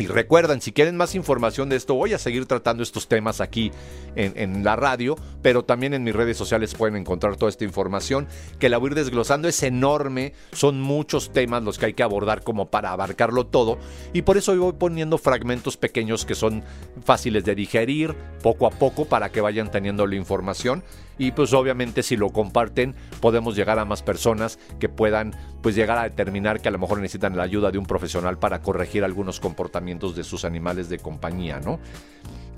Y 0.00 0.06
recuerden, 0.06 0.62
si 0.62 0.72
quieren 0.72 0.96
más 0.96 1.14
información 1.14 1.68
de 1.68 1.76
esto, 1.76 1.94
voy 1.94 2.14
a 2.14 2.18
seguir 2.18 2.46
tratando 2.46 2.82
estos 2.82 3.06
temas 3.06 3.42
aquí 3.42 3.70
en, 4.16 4.64
la 4.64 4.74
radio, 4.74 5.14
pero 5.42 5.62
también 5.62 5.92
en 5.92 6.02
mis 6.02 6.14
redes 6.14 6.38
sociales 6.38 6.74
pueden 6.74 6.96
encontrar 6.96 7.36
toda 7.36 7.50
esta 7.50 7.64
información 7.64 8.26
que 8.58 8.70
la 8.70 8.78
voy 8.78 8.88
a 8.88 8.90
ir 8.92 8.94
desglosando. 8.94 9.46
Es 9.46 9.62
enorme, 9.62 10.32
son 10.52 10.80
muchos 10.80 11.32
temas 11.34 11.62
los 11.62 11.78
que 11.78 11.84
hay 11.86 11.92
que 11.92 12.02
abordar 12.02 12.42
como 12.42 12.70
para 12.70 12.92
abarcarlo 12.92 13.46
todo. 13.46 13.78
Y 14.14 14.22
por 14.22 14.38
eso 14.38 14.56
voy 14.56 14.72
poniendo 14.72 15.18
fragmentos 15.18 15.76
pequeños 15.76 16.24
que 16.24 16.34
son 16.34 16.64
fáciles 17.04 17.44
de 17.44 17.54
digerir 17.54 18.14
poco 18.42 18.66
a 18.66 18.70
poco 18.70 19.04
para 19.04 19.30
que 19.30 19.42
vayan 19.42 19.70
teniendo 19.70 20.06
la 20.06 20.16
información 20.16 20.82
y 21.20 21.32
pues 21.32 21.52
obviamente 21.52 22.02
si 22.02 22.16
lo 22.16 22.30
comparten 22.30 22.94
podemos 23.20 23.54
llegar 23.54 23.78
a 23.78 23.84
más 23.84 24.02
personas 24.02 24.58
que 24.78 24.88
puedan 24.88 25.36
pues 25.62 25.74
llegar 25.74 25.98
a 25.98 26.04
determinar 26.04 26.62
que 26.62 26.68
a 26.68 26.72
lo 26.72 26.78
mejor 26.78 26.98
necesitan 26.98 27.36
la 27.36 27.42
ayuda 27.42 27.70
de 27.70 27.76
un 27.76 27.84
profesional 27.84 28.38
para 28.38 28.62
corregir 28.62 29.04
algunos 29.04 29.38
comportamientos 29.38 30.16
de 30.16 30.24
sus 30.24 30.46
animales 30.46 30.88
de 30.88 30.98
compañía, 30.98 31.60
¿no? 31.60 31.78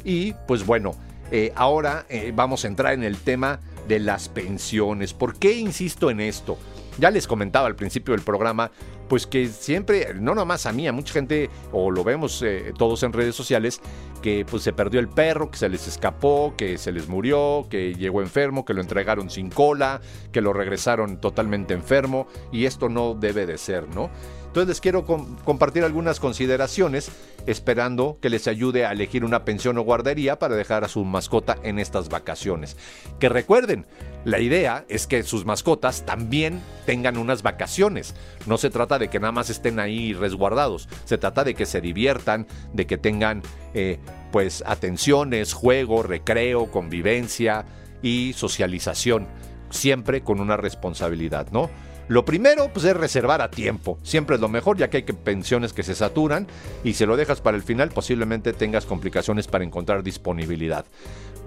Y 0.04 0.34
pues 0.46 0.64
bueno, 0.64 0.92
eh, 1.32 1.52
ahora 1.56 2.06
eh, 2.08 2.32
vamos 2.32 2.64
a 2.64 2.68
entrar 2.68 2.94
en 2.94 3.02
el 3.02 3.16
tema 3.16 3.58
de 3.88 3.98
las 3.98 4.28
pensiones. 4.28 5.12
¿Por 5.12 5.36
qué 5.40 5.54
insisto 5.54 6.08
en 6.08 6.20
esto? 6.20 6.56
Ya 6.98 7.10
les 7.10 7.26
comentaba 7.26 7.66
al 7.66 7.74
principio 7.74 8.14
del 8.14 8.22
programa, 8.22 8.70
pues 9.12 9.26
que 9.26 9.46
siempre, 9.48 10.14
no 10.14 10.34
nomás 10.34 10.64
a 10.64 10.72
mí, 10.72 10.88
a 10.88 10.92
mucha 10.94 11.12
gente, 11.12 11.50
o 11.70 11.90
lo 11.90 12.02
vemos 12.02 12.40
eh, 12.40 12.72
todos 12.78 13.02
en 13.02 13.12
redes 13.12 13.34
sociales, 13.36 13.78
que 14.22 14.46
pues 14.50 14.62
se 14.62 14.72
perdió 14.72 15.00
el 15.00 15.08
perro, 15.10 15.50
que 15.50 15.58
se 15.58 15.68
les 15.68 15.86
escapó, 15.86 16.54
que 16.56 16.78
se 16.78 16.92
les 16.92 17.08
murió, 17.08 17.66
que 17.68 17.92
llegó 17.92 18.22
enfermo, 18.22 18.64
que 18.64 18.72
lo 18.72 18.80
entregaron 18.80 19.28
sin 19.28 19.50
cola, 19.50 20.00
que 20.32 20.40
lo 20.40 20.54
regresaron 20.54 21.20
totalmente 21.20 21.74
enfermo, 21.74 22.26
y 22.52 22.64
esto 22.64 22.88
no 22.88 23.12
debe 23.12 23.44
de 23.44 23.58
ser, 23.58 23.86
¿no? 23.94 24.08
Entonces 24.46 24.68
les 24.68 24.80
quiero 24.80 25.04
compartir 25.04 25.84
algunas 25.84 26.18
consideraciones 26.18 27.10
esperando 27.46 28.18
que 28.20 28.30
les 28.30 28.46
ayude 28.48 28.86
a 28.86 28.92
elegir 28.92 29.24
una 29.24 29.44
pensión 29.44 29.76
o 29.78 29.82
guardería 29.82 30.38
para 30.38 30.56
dejar 30.56 30.84
a 30.84 30.88
su 30.88 31.04
mascota 31.04 31.58
en 31.62 31.78
estas 31.78 32.08
vacaciones. 32.08 32.76
Que 33.18 33.28
recuerden, 33.28 33.86
la 34.24 34.38
idea 34.38 34.84
es 34.88 35.06
que 35.06 35.22
sus 35.22 35.44
mascotas 35.44 36.06
también 36.06 36.60
tengan 36.86 37.16
unas 37.16 37.42
vacaciones. 37.42 38.14
No 38.46 38.56
se 38.56 38.70
trata 38.70 38.98
de 38.98 39.08
que 39.08 39.18
nada 39.18 39.32
más 39.32 39.50
estén 39.50 39.80
ahí 39.80 40.14
resguardados, 40.14 40.88
se 41.04 41.18
trata 41.18 41.44
de 41.44 41.54
que 41.54 41.66
se 41.66 41.80
diviertan, 41.80 42.46
de 42.72 42.86
que 42.86 42.98
tengan 42.98 43.42
eh, 43.74 43.98
pues 44.30 44.62
atenciones, 44.66 45.52
juego, 45.52 46.02
recreo, 46.02 46.70
convivencia 46.70 47.64
y 48.02 48.32
socialización, 48.34 49.26
siempre 49.70 50.22
con 50.22 50.40
una 50.40 50.56
responsabilidad, 50.56 51.48
¿no? 51.50 51.70
Lo 52.08 52.24
primero 52.24 52.70
pues, 52.72 52.84
es 52.84 52.96
reservar 52.96 53.42
a 53.42 53.50
tiempo. 53.50 53.98
Siempre 54.02 54.36
es 54.36 54.42
lo 54.42 54.48
mejor, 54.48 54.76
ya 54.76 54.90
que 54.90 54.98
hay 54.98 55.02
pensiones 55.02 55.72
que 55.72 55.82
se 55.82 55.94
saturan 55.94 56.46
y 56.84 56.94
si 56.94 57.06
lo 57.06 57.16
dejas 57.16 57.40
para 57.40 57.56
el 57.56 57.62
final 57.62 57.90
posiblemente 57.90 58.52
tengas 58.52 58.86
complicaciones 58.86 59.46
para 59.46 59.64
encontrar 59.64 60.02
disponibilidad. 60.02 60.84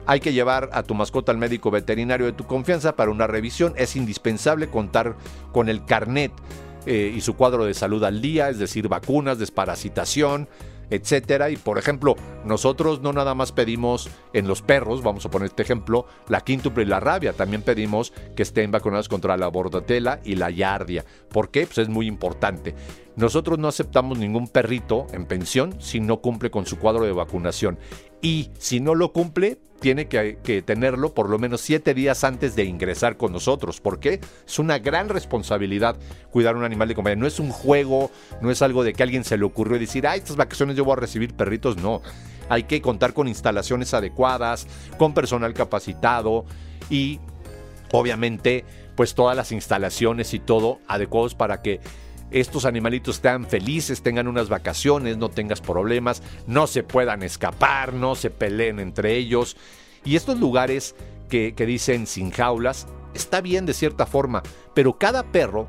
Hay 0.07 0.19
que 0.19 0.33
llevar 0.33 0.69
a 0.71 0.83
tu 0.83 0.93
mascota 0.93 1.31
al 1.31 1.37
médico 1.37 1.71
veterinario 1.71 2.27
de 2.27 2.33
tu 2.33 2.45
confianza 2.45 2.95
para 2.95 3.11
una 3.11 3.27
revisión. 3.27 3.73
Es 3.75 3.95
indispensable 3.95 4.69
contar 4.69 5.15
con 5.51 5.67
el 5.67 5.83
carnet 5.85 6.31
eh, 6.85 7.11
y 7.15 7.21
su 7.21 7.35
cuadro 7.35 7.65
de 7.65 7.73
salud 7.73 8.03
al 8.03 8.21
día, 8.21 8.49
es 8.49 8.59
decir, 8.59 8.87
vacunas, 8.87 9.39
desparasitación, 9.39 10.47
etcétera. 10.89 11.49
Y 11.49 11.57
por 11.57 11.77
ejemplo, 11.77 12.15
nosotros 12.45 13.01
no 13.01 13.13
nada 13.13 13.35
más 13.35 13.51
pedimos 13.51 14.09
en 14.33 14.47
los 14.47 14.61
perros, 14.61 15.03
vamos 15.03 15.25
a 15.25 15.31
poner 15.31 15.47
este 15.47 15.63
ejemplo, 15.63 16.05
la 16.27 16.41
quíntuple 16.41 16.83
y 16.83 16.87
la 16.87 16.99
rabia, 16.99 17.33
también 17.33 17.61
pedimos 17.61 18.13
que 18.35 18.43
estén 18.43 18.71
vacunados 18.71 19.09
contra 19.09 19.37
la 19.37 19.47
bordatela 19.47 20.19
y 20.23 20.35
la 20.35 20.49
yardia. 20.49 21.05
¿Por 21.29 21.49
qué? 21.49 21.65
Pues 21.65 21.79
es 21.79 21.89
muy 21.89 22.07
importante. 22.07 22.75
Nosotros 23.15 23.57
no 23.57 23.69
aceptamos 23.69 24.17
ningún 24.17 24.49
perrito 24.49 25.07
en 25.13 25.25
pensión 25.25 25.75
si 25.79 26.01
no 26.01 26.17
cumple 26.17 26.51
con 26.51 26.65
su 26.65 26.77
cuadro 26.77 27.05
de 27.05 27.13
vacunación. 27.13 27.79
Y 28.21 28.49
si 28.57 28.79
no 28.79 28.95
lo 28.95 29.11
cumple, 29.11 29.59
tiene 29.79 30.07
que, 30.07 30.63
tenerlo 30.65 31.13
por 31.13 31.29
lo 31.29 31.37
menos 31.37 31.61
siete 31.61 31.93
días 31.93 32.23
antes 32.23 32.55
de 32.55 32.63
ingresar 32.63 33.17
con 33.17 33.31
nosotros. 33.31 33.81
porque 33.81 34.19
Es 34.47 34.59
una 34.59 34.79
gran 34.79 35.09
responsabilidad 35.09 35.95
cuidar 36.31 36.55
un 36.55 36.63
animal 36.63 36.87
de 36.87 36.95
compañía. 36.95 37.17
No 37.17 37.27
es 37.27 37.39
un 37.39 37.51
juego, 37.51 38.09
no 38.41 38.51
es 38.51 38.61
algo 38.61 38.83
de 38.83 38.93
que 38.93 39.03
a 39.03 39.05
alguien 39.05 39.23
se 39.23 39.37
le 39.37 39.45
ocurrió 39.45 39.77
decir, 39.77 40.07
ah, 40.07 40.15
estas 40.15 40.37
vacaciones 40.37 40.75
yo 40.75 40.85
voy 40.85 40.93
a 40.93 41.01
recibir 41.01 41.33
perritos. 41.35 41.77
No, 41.77 42.01
hay 42.49 42.63
que 42.63 42.81
contar 42.81 43.13
con 43.13 43.27
instalaciones 43.27 43.93
adecuadas, 43.93 44.67
con 44.97 45.13
personal 45.13 45.53
capacitado 45.53 46.45
y 46.89 47.19
obviamente 47.91 48.65
pues 48.95 49.13
todas 49.13 49.35
las 49.35 49.51
instalaciones 49.51 50.33
y 50.33 50.39
todo 50.39 50.79
adecuados 50.87 51.35
para 51.35 51.61
que 51.61 51.81
estos 52.31 52.65
animalitos 52.65 53.17
estén 53.17 53.45
felices, 53.45 54.01
tengan 54.01 54.27
unas 54.27 54.49
vacaciones, 54.49 55.17
no 55.17 55.29
tengas 55.29 55.61
problemas, 55.61 56.21
no 56.47 56.67
se 56.67 56.83
puedan 56.83 57.23
escapar, 57.23 57.93
no 57.93 58.15
se 58.15 58.29
peleen 58.29 58.79
entre 58.79 59.15
ellos. 59.15 59.55
Y 60.03 60.15
estos 60.15 60.39
lugares 60.39 60.95
que, 61.29 61.53
dicen 61.57 62.07
sin 62.07 62.31
jaulas, 62.31 62.87
está 63.13 63.41
bien 63.41 63.65
de 63.65 63.73
cierta 63.73 64.05
forma, 64.05 64.43
pero 64.73 64.97
cada 64.97 65.23
perro 65.23 65.67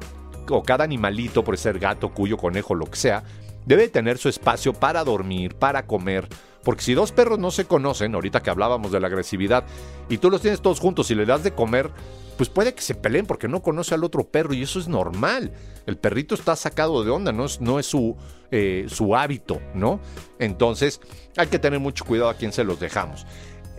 o 0.49 0.63
cada 0.63 0.85
animalito, 0.85 1.45
por 1.45 1.59
ser 1.59 1.79
gato, 1.79 2.13
cuyo, 2.13 2.37
conejo, 2.37 2.75
lo 2.75 2.87
que 2.87 2.97
sea, 2.97 3.25
debe 3.65 3.89
tener 3.89 4.19
su 4.19 4.29
espacio 4.29 4.73
para 4.73 5.05
dormir, 5.05 5.55
para 5.57 5.87
comer. 5.87 6.29
Porque 6.67 6.83
si 6.83 6.95
dos 6.95 7.13
perros 7.13 7.39
no 7.39 7.53
se 7.53 7.67
conocen, 7.67 8.13
ahorita 8.17 8.43
que 8.43 8.51
hablábamos 8.51 8.91
de 8.91 8.99
la 8.99 9.07
agresividad, 9.07 9.63
y 10.09 10.19
tú 10.19 10.31
los 10.31 10.41
tienes 10.41 10.61
todos 10.61 10.81
juntos 10.81 11.09
y 11.13 11.15
le 11.15 11.25
das 11.25 11.45
de 11.45 11.53
comer, 11.53 11.93
pues 12.37 12.49
puede 12.49 12.75
que 12.75 12.83
se 12.83 12.97
peleen 12.97 13.25
porque 13.25 13.47
no 13.47 13.63
conoce 13.63 13.95
al 13.95 14.03
otro 14.03 14.25
perro 14.25 14.53
y 14.53 14.63
eso 14.63 14.81
es 14.81 14.89
normal. 14.89 15.53
El 15.87 15.97
perrito 15.97 16.35
está 16.35 16.57
sacado 16.57 17.05
de 17.05 17.11
onda, 17.13 17.31
no 17.31 17.45
es, 17.45 17.61
no 17.61 17.79
es 17.79 17.87
su, 17.87 18.17
eh, 18.51 18.87
su 18.89 19.15
hábito, 19.15 19.61
¿no? 19.75 20.01
Entonces 20.41 21.01
hay 21.37 21.47
que 21.47 21.61
tener 21.61 21.79
mucho 21.79 22.05
cuidado 22.05 22.31
a 22.31 22.35
quién 22.35 22.53
se 22.53 22.65
los 22.65 22.81
dejamos. 22.81 23.29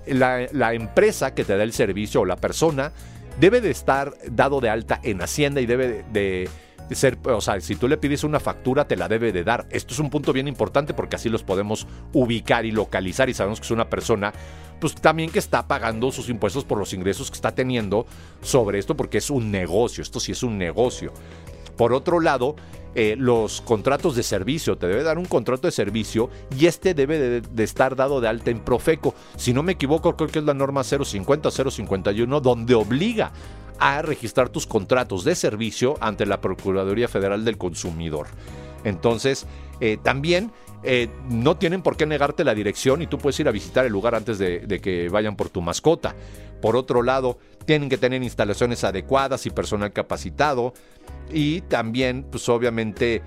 La, 0.05 0.73
empresa 0.73 1.35
que 1.35 1.43
te 1.43 1.57
da 1.57 1.63
el 1.63 1.73
servicio 1.73 2.21
o 2.21 2.25
la 2.25 2.37
persona 2.37 2.93
debe 3.37 3.59
de 3.59 3.71
estar 3.71 4.13
dado 4.31 4.61
de 4.61 4.69
alta 4.69 5.01
en 5.03 5.21
Hacienda 5.21 5.59
y 5.59 5.65
debe 5.65 6.05
de, 6.13 6.49
ser, 6.95 7.17
o 7.23 7.41
sea, 7.41 7.59
si 7.61 7.75
tú 7.75 7.87
le 7.87 7.97
pides 7.97 8.23
una 8.23 8.39
factura, 8.39 8.87
te 8.87 8.95
la 8.95 9.07
debe 9.07 9.31
de 9.31 9.43
dar. 9.43 9.67
Esto 9.71 9.93
es 9.93 9.99
un 9.99 10.09
punto 10.09 10.33
bien 10.33 10.47
importante 10.47 10.93
porque 10.93 11.15
así 11.15 11.29
los 11.29 11.43
podemos 11.43 11.87
ubicar 12.13 12.65
y 12.65 12.71
localizar 12.71 13.29
y 13.29 13.33
sabemos 13.33 13.59
que 13.59 13.65
es 13.65 13.71
una 13.71 13.89
persona 13.89 14.33
pues 14.79 14.95
también 14.95 15.31
que 15.31 15.39
está 15.39 15.67
pagando 15.67 16.11
sus 16.11 16.29
impuestos 16.29 16.63
por 16.63 16.77
los 16.77 16.93
ingresos 16.93 17.31
que 17.31 17.35
está 17.35 17.53
teniendo 17.53 18.05
sobre 18.41 18.79
esto, 18.79 18.95
porque 18.95 19.17
es 19.17 19.29
un 19.29 19.51
negocio, 19.51 20.01
esto 20.01 20.19
sí 20.19 20.31
es 20.31 20.43
un 20.43 20.57
negocio. 20.57 21.11
Por 21.75 21.93
otro 21.93 22.19
lado, 22.19 22.55
eh, 22.95 23.15
los 23.15 23.61
contratos 23.61 24.15
de 24.15 24.23
servicio, 24.23 24.77
te 24.77 24.87
debe 24.87 25.03
dar 25.03 25.19
un 25.19 25.25
contrato 25.25 25.67
de 25.67 25.71
servicio 25.71 26.31
y 26.57 26.65
este 26.65 26.95
debe 26.95 27.41
de, 27.41 27.63
estar 27.63 27.95
dado 27.95 28.19
de 28.21 28.27
alta 28.27 28.49
en 28.49 28.59
Profeco. 28.59 29.13
Si 29.35 29.53
no 29.53 29.61
me 29.61 29.73
equivoco, 29.73 30.15
creo 30.15 30.29
que 30.29 30.39
es 30.39 30.45
la 30.45 30.55
norma 30.55 30.83
050 30.83 31.51
051, 31.51 32.41
donde 32.41 32.73
obliga 32.73 33.31
a 33.79 34.01
registrar 34.01 34.49
tus 34.49 34.67
contratos 34.67 35.23
de 35.23 35.35
servicio 35.35 35.95
ante 36.01 36.25
la 36.25 36.41
Procuraduría 36.41 37.07
Federal 37.07 37.45
del 37.45 37.57
Consumidor. 37.57 38.27
Entonces, 38.83 39.45
eh, 39.79 39.97
también 40.01 40.51
eh, 40.83 41.09
no 41.29 41.57
tienen 41.57 41.81
por 41.81 41.97
qué 41.97 42.05
negarte 42.05 42.43
la 42.43 42.53
dirección 42.53 43.01
y 43.01 43.07
tú 43.07 43.17
puedes 43.17 43.39
ir 43.39 43.47
a 43.47 43.51
visitar 43.51 43.85
el 43.85 43.91
lugar 43.91 44.15
antes 44.15 44.37
de, 44.37 44.79
que 44.81 45.09
vayan 45.09 45.35
por 45.35 45.49
tu 45.49 45.61
mascota. 45.61 46.15
Por 46.61 46.75
otro 46.75 47.03
lado, 47.03 47.37
tienen 47.65 47.89
que 47.89 47.97
tener 47.97 48.23
instalaciones 48.23 48.83
adecuadas 48.83 49.45
y 49.45 49.49
personal 49.49 49.91
capacitado. 49.91 50.73
Y 51.31 51.61
también, 51.61 52.25
pues 52.29 52.47
obviamente, 52.49 53.21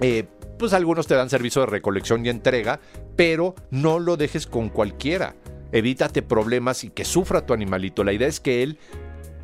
eh, 0.00 0.24
pues 0.58 0.72
algunos 0.72 1.06
te 1.06 1.14
dan 1.14 1.30
servicio 1.30 1.62
de 1.62 1.66
recolección 1.66 2.24
y 2.26 2.28
entrega, 2.28 2.80
pero 3.16 3.54
no 3.70 3.98
lo 3.98 4.16
dejes 4.16 4.46
con 4.46 4.68
cualquiera. 4.68 5.34
Evítate 5.72 6.22
problemas 6.22 6.84
y 6.84 6.90
que 6.90 7.04
sufra 7.04 7.46
tu 7.46 7.54
animalito. 7.54 8.04
La 8.04 8.12
idea 8.12 8.28
es 8.28 8.40
que 8.40 8.62
él 8.62 8.78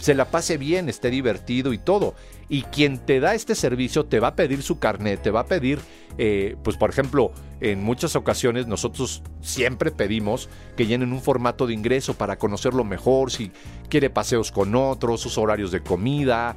se 0.03 0.17
la 0.17 0.25
pase 0.25 0.59
bien, 0.59 0.89
esté 0.89 1.11
divertido 1.11 1.73
y 1.73 1.79
todo. 1.79 2.17
Y 2.49 2.63
quien 2.63 2.99
te 2.99 3.21
da 3.21 3.37
este 3.37 3.55
servicio 3.55 4.05
te 4.05 4.19
va 4.19 4.29
a 4.29 4.35
pedir 4.35 4.65
su 4.65 4.81
carnet, 4.81 5.23
te 5.23 5.31
va 5.31 5.41
a 5.41 5.47
pedir, 5.47 5.79
eh, 6.19 6.57
pues 6.65 6.77
por 6.77 6.91
ejemplo, 6.91 7.31
en 7.61 7.85
muchas 7.85 8.17
ocasiones 8.17 8.67
nosotros 8.67 9.23
siempre 9.43 9.93
pedimos 9.93 10.49
que 10.77 10.87
llenen 10.87 11.13
un 11.13 11.23
formato 11.23 11.69
de 11.69 11.75
ingreso 11.75 12.15
para 12.15 12.37
conocerlo 12.37 12.83
mejor, 12.83 13.31
si 13.31 13.53
quiere 13.89 14.11
paseos 14.11 14.51
con 14.51 14.75
otros, 14.75 15.21
sus 15.21 15.39
horarios 15.39 15.71
de 15.71 15.85
comida. 15.85 16.57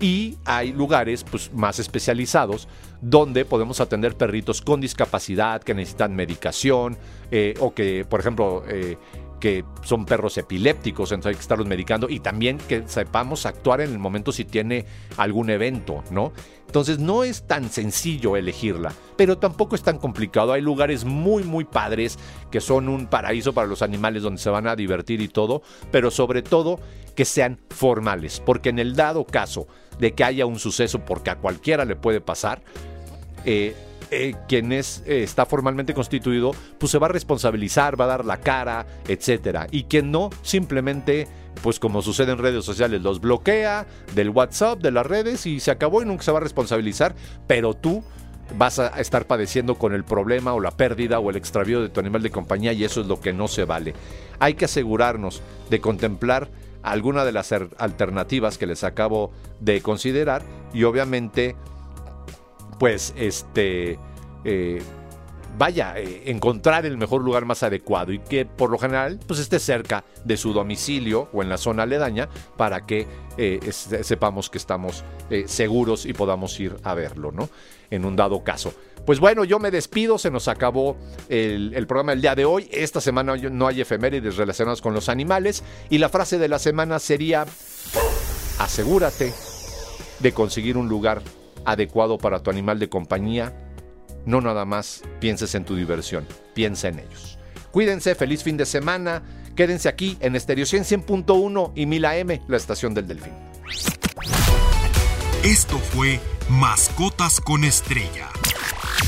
Y 0.00 0.38
hay 0.44 0.72
lugares 0.72 1.22
pues, 1.22 1.52
más 1.52 1.78
especializados 1.78 2.66
donde 3.00 3.44
podemos 3.44 3.80
atender 3.80 4.16
perritos 4.16 4.62
con 4.62 4.80
discapacidad 4.80 5.62
que 5.62 5.74
necesitan 5.74 6.16
medicación 6.16 6.98
eh, 7.30 7.54
o 7.60 7.72
que, 7.72 8.04
por 8.04 8.18
ejemplo, 8.18 8.64
eh, 8.66 8.96
que 9.40 9.64
son 9.82 10.04
perros 10.04 10.36
epilépticos, 10.38 11.10
entonces 11.12 11.30
hay 11.30 11.34
que 11.34 11.40
estarlos 11.40 11.66
medicando 11.66 12.08
y 12.08 12.20
también 12.20 12.58
que 12.58 12.84
sepamos 12.86 13.46
actuar 13.46 13.80
en 13.80 13.90
el 13.90 13.98
momento 13.98 14.30
si 14.30 14.44
tiene 14.44 14.84
algún 15.16 15.50
evento, 15.50 16.04
¿no? 16.10 16.32
Entonces 16.66 17.00
no 17.00 17.24
es 17.24 17.48
tan 17.48 17.68
sencillo 17.68 18.36
elegirla, 18.36 18.92
pero 19.16 19.38
tampoco 19.38 19.74
es 19.74 19.82
tan 19.82 19.98
complicado. 19.98 20.52
Hay 20.52 20.62
lugares 20.62 21.04
muy, 21.04 21.42
muy 21.42 21.64
padres 21.64 22.16
que 22.52 22.60
son 22.60 22.88
un 22.88 23.08
paraíso 23.08 23.52
para 23.52 23.66
los 23.66 23.82
animales 23.82 24.22
donde 24.22 24.40
se 24.40 24.50
van 24.50 24.68
a 24.68 24.76
divertir 24.76 25.20
y 25.20 25.26
todo, 25.26 25.62
pero 25.90 26.12
sobre 26.12 26.42
todo 26.42 26.78
que 27.16 27.24
sean 27.24 27.58
formales, 27.70 28.40
porque 28.44 28.68
en 28.68 28.78
el 28.78 28.94
dado 28.94 29.24
caso 29.24 29.66
de 29.98 30.12
que 30.12 30.22
haya 30.22 30.46
un 30.46 30.60
suceso, 30.60 31.00
porque 31.04 31.30
a 31.30 31.38
cualquiera 31.38 31.84
le 31.84 31.96
puede 31.96 32.20
pasar, 32.20 32.62
eh, 33.44 33.74
eh, 34.10 34.34
quien 34.48 34.72
es, 34.72 35.02
eh, 35.06 35.22
está 35.22 35.46
formalmente 35.46 35.94
constituido, 35.94 36.52
pues 36.78 36.92
se 36.92 36.98
va 36.98 37.06
a 37.06 37.10
responsabilizar, 37.10 38.00
va 38.00 38.04
a 38.04 38.08
dar 38.08 38.24
la 38.24 38.38
cara, 38.38 38.86
etcétera. 39.06 39.66
Y 39.70 39.84
quien 39.84 40.10
no, 40.10 40.30
simplemente, 40.42 41.28
pues 41.62 41.78
como 41.78 42.02
sucede 42.02 42.32
en 42.32 42.38
redes 42.38 42.64
sociales, 42.64 43.02
los 43.02 43.20
bloquea 43.20 43.86
del 44.14 44.30
WhatsApp, 44.30 44.80
de 44.80 44.90
las 44.90 45.06
redes 45.06 45.46
y 45.46 45.60
se 45.60 45.70
acabó 45.70 46.02
y 46.02 46.06
nunca 46.06 46.24
se 46.24 46.32
va 46.32 46.38
a 46.38 46.42
responsabilizar, 46.42 47.14
pero 47.46 47.74
tú 47.74 48.02
vas 48.56 48.78
a 48.78 48.88
estar 49.00 49.26
padeciendo 49.26 49.76
con 49.76 49.94
el 49.94 50.04
problema 50.04 50.54
o 50.54 50.60
la 50.60 50.72
pérdida 50.72 51.20
o 51.20 51.30
el 51.30 51.36
extravío 51.36 51.80
de 51.80 51.88
tu 51.88 52.00
animal 52.00 52.22
de 52.22 52.30
compañía 52.30 52.72
y 52.72 52.84
eso 52.84 53.00
es 53.00 53.06
lo 53.06 53.20
que 53.20 53.32
no 53.32 53.48
se 53.48 53.64
vale. 53.64 53.94
Hay 54.38 54.54
que 54.54 54.64
asegurarnos 54.64 55.42
de 55.68 55.80
contemplar 55.80 56.50
alguna 56.82 57.24
de 57.24 57.32
las 57.32 57.52
alternativas 57.52 58.58
que 58.58 58.66
les 58.66 58.84
acabo 58.84 59.32
de 59.60 59.82
considerar 59.82 60.42
y 60.72 60.84
obviamente 60.84 61.56
pues 62.80 63.12
este, 63.14 63.98
eh, 64.42 64.82
vaya, 65.58 65.98
eh, 65.98 66.22
encontrar 66.30 66.86
el 66.86 66.96
mejor 66.96 67.22
lugar 67.22 67.44
más 67.44 67.62
adecuado 67.62 68.10
y 68.10 68.20
que 68.20 68.46
por 68.46 68.70
lo 68.70 68.78
general 68.78 69.20
pues 69.26 69.38
esté 69.38 69.58
cerca 69.58 70.02
de 70.24 70.38
su 70.38 70.54
domicilio 70.54 71.28
o 71.34 71.42
en 71.42 71.50
la 71.50 71.58
zona 71.58 71.82
aledaña 71.82 72.30
para 72.56 72.86
que 72.86 73.06
eh, 73.36 73.60
sepamos 73.70 74.48
que 74.48 74.56
estamos 74.56 75.04
seguros 75.44 76.06
y 76.06 76.14
podamos 76.14 76.58
ir 76.58 76.74
a 76.82 76.94
verlo, 76.94 77.32
¿no? 77.32 77.50
En 77.90 78.06
un 78.06 78.16
dado 78.16 78.42
caso. 78.42 78.72
Pues 79.04 79.20
bueno, 79.20 79.44
yo 79.44 79.58
me 79.58 79.70
despido, 79.70 80.16
se 80.16 80.30
nos 80.30 80.48
acabó 80.48 80.96
el, 81.28 81.74
el, 81.74 81.86
programa 81.86 82.12
del 82.12 82.22
día 82.22 82.34
de 82.34 82.46
hoy. 82.46 82.66
Esta 82.72 83.02
semana 83.02 83.36
no 83.36 83.66
hay 83.66 83.82
efemérides 83.82 84.38
relacionadas 84.38 84.80
con 84.80 84.94
los 84.94 85.10
animales 85.10 85.62
y 85.90 85.98
la 85.98 86.08
frase 86.08 86.38
de 86.38 86.48
la 86.48 86.58
semana 86.58 86.98
sería, 86.98 87.44
asegúrate 88.58 89.34
de 90.20 90.32
conseguir 90.32 90.78
un 90.78 90.88
lugar 90.88 91.20
adecuado 91.64 92.18
para 92.18 92.42
tu 92.42 92.50
animal 92.50 92.78
de 92.78 92.88
compañía, 92.88 93.54
no 94.26 94.40
nada 94.40 94.64
más 94.64 95.02
pienses 95.20 95.54
en 95.54 95.64
tu 95.64 95.76
diversión, 95.76 96.26
piensa 96.54 96.88
en 96.88 97.00
ellos. 97.00 97.38
Cuídense, 97.70 98.14
feliz 98.14 98.42
fin 98.42 98.56
de 98.56 98.66
semana, 98.66 99.22
quédense 99.54 99.88
aquí 99.88 100.16
en 100.20 100.36
Estéreo 100.36 100.64
100.1 100.64 101.72
y 101.74 101.86
1000 101.86 102.04
AM, 102.04 102.40
la 102.48 102.56
estación 102.56 102.94
del 102.94 103.06
Delfín. 103.06 103.32
Esto 105.44 105.78
fue 105.78 106.20
Mascotas 106.48 107.40
con 107.40 107.64
Estrella. 107.64 108.28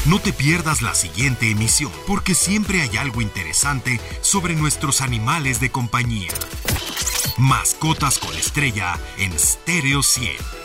No 0.06 0.18
te 0.18 0.32
pierdas 0.32 0.80
la 0.80 0.94
siguiente 0.94 1.50
emisión, 1.50 1.92
porque 2.06 2.34
siempre 2.34 2.80
hay 2.80 2.96
algo 2.96 3.20
interesante 3.20 4.00
sobre 4.20 4.54
nuestros 4.54 5.00
animales 5.00 5.60
de 5.60 5.70
compañía. 5.70 6.32
Mascotas 7.36 8.18
con 8.18 8.34
Estrella 8.34 8.98
en 9.18 9.38
Stereo 9.38 10.02
100. 10.02 10.61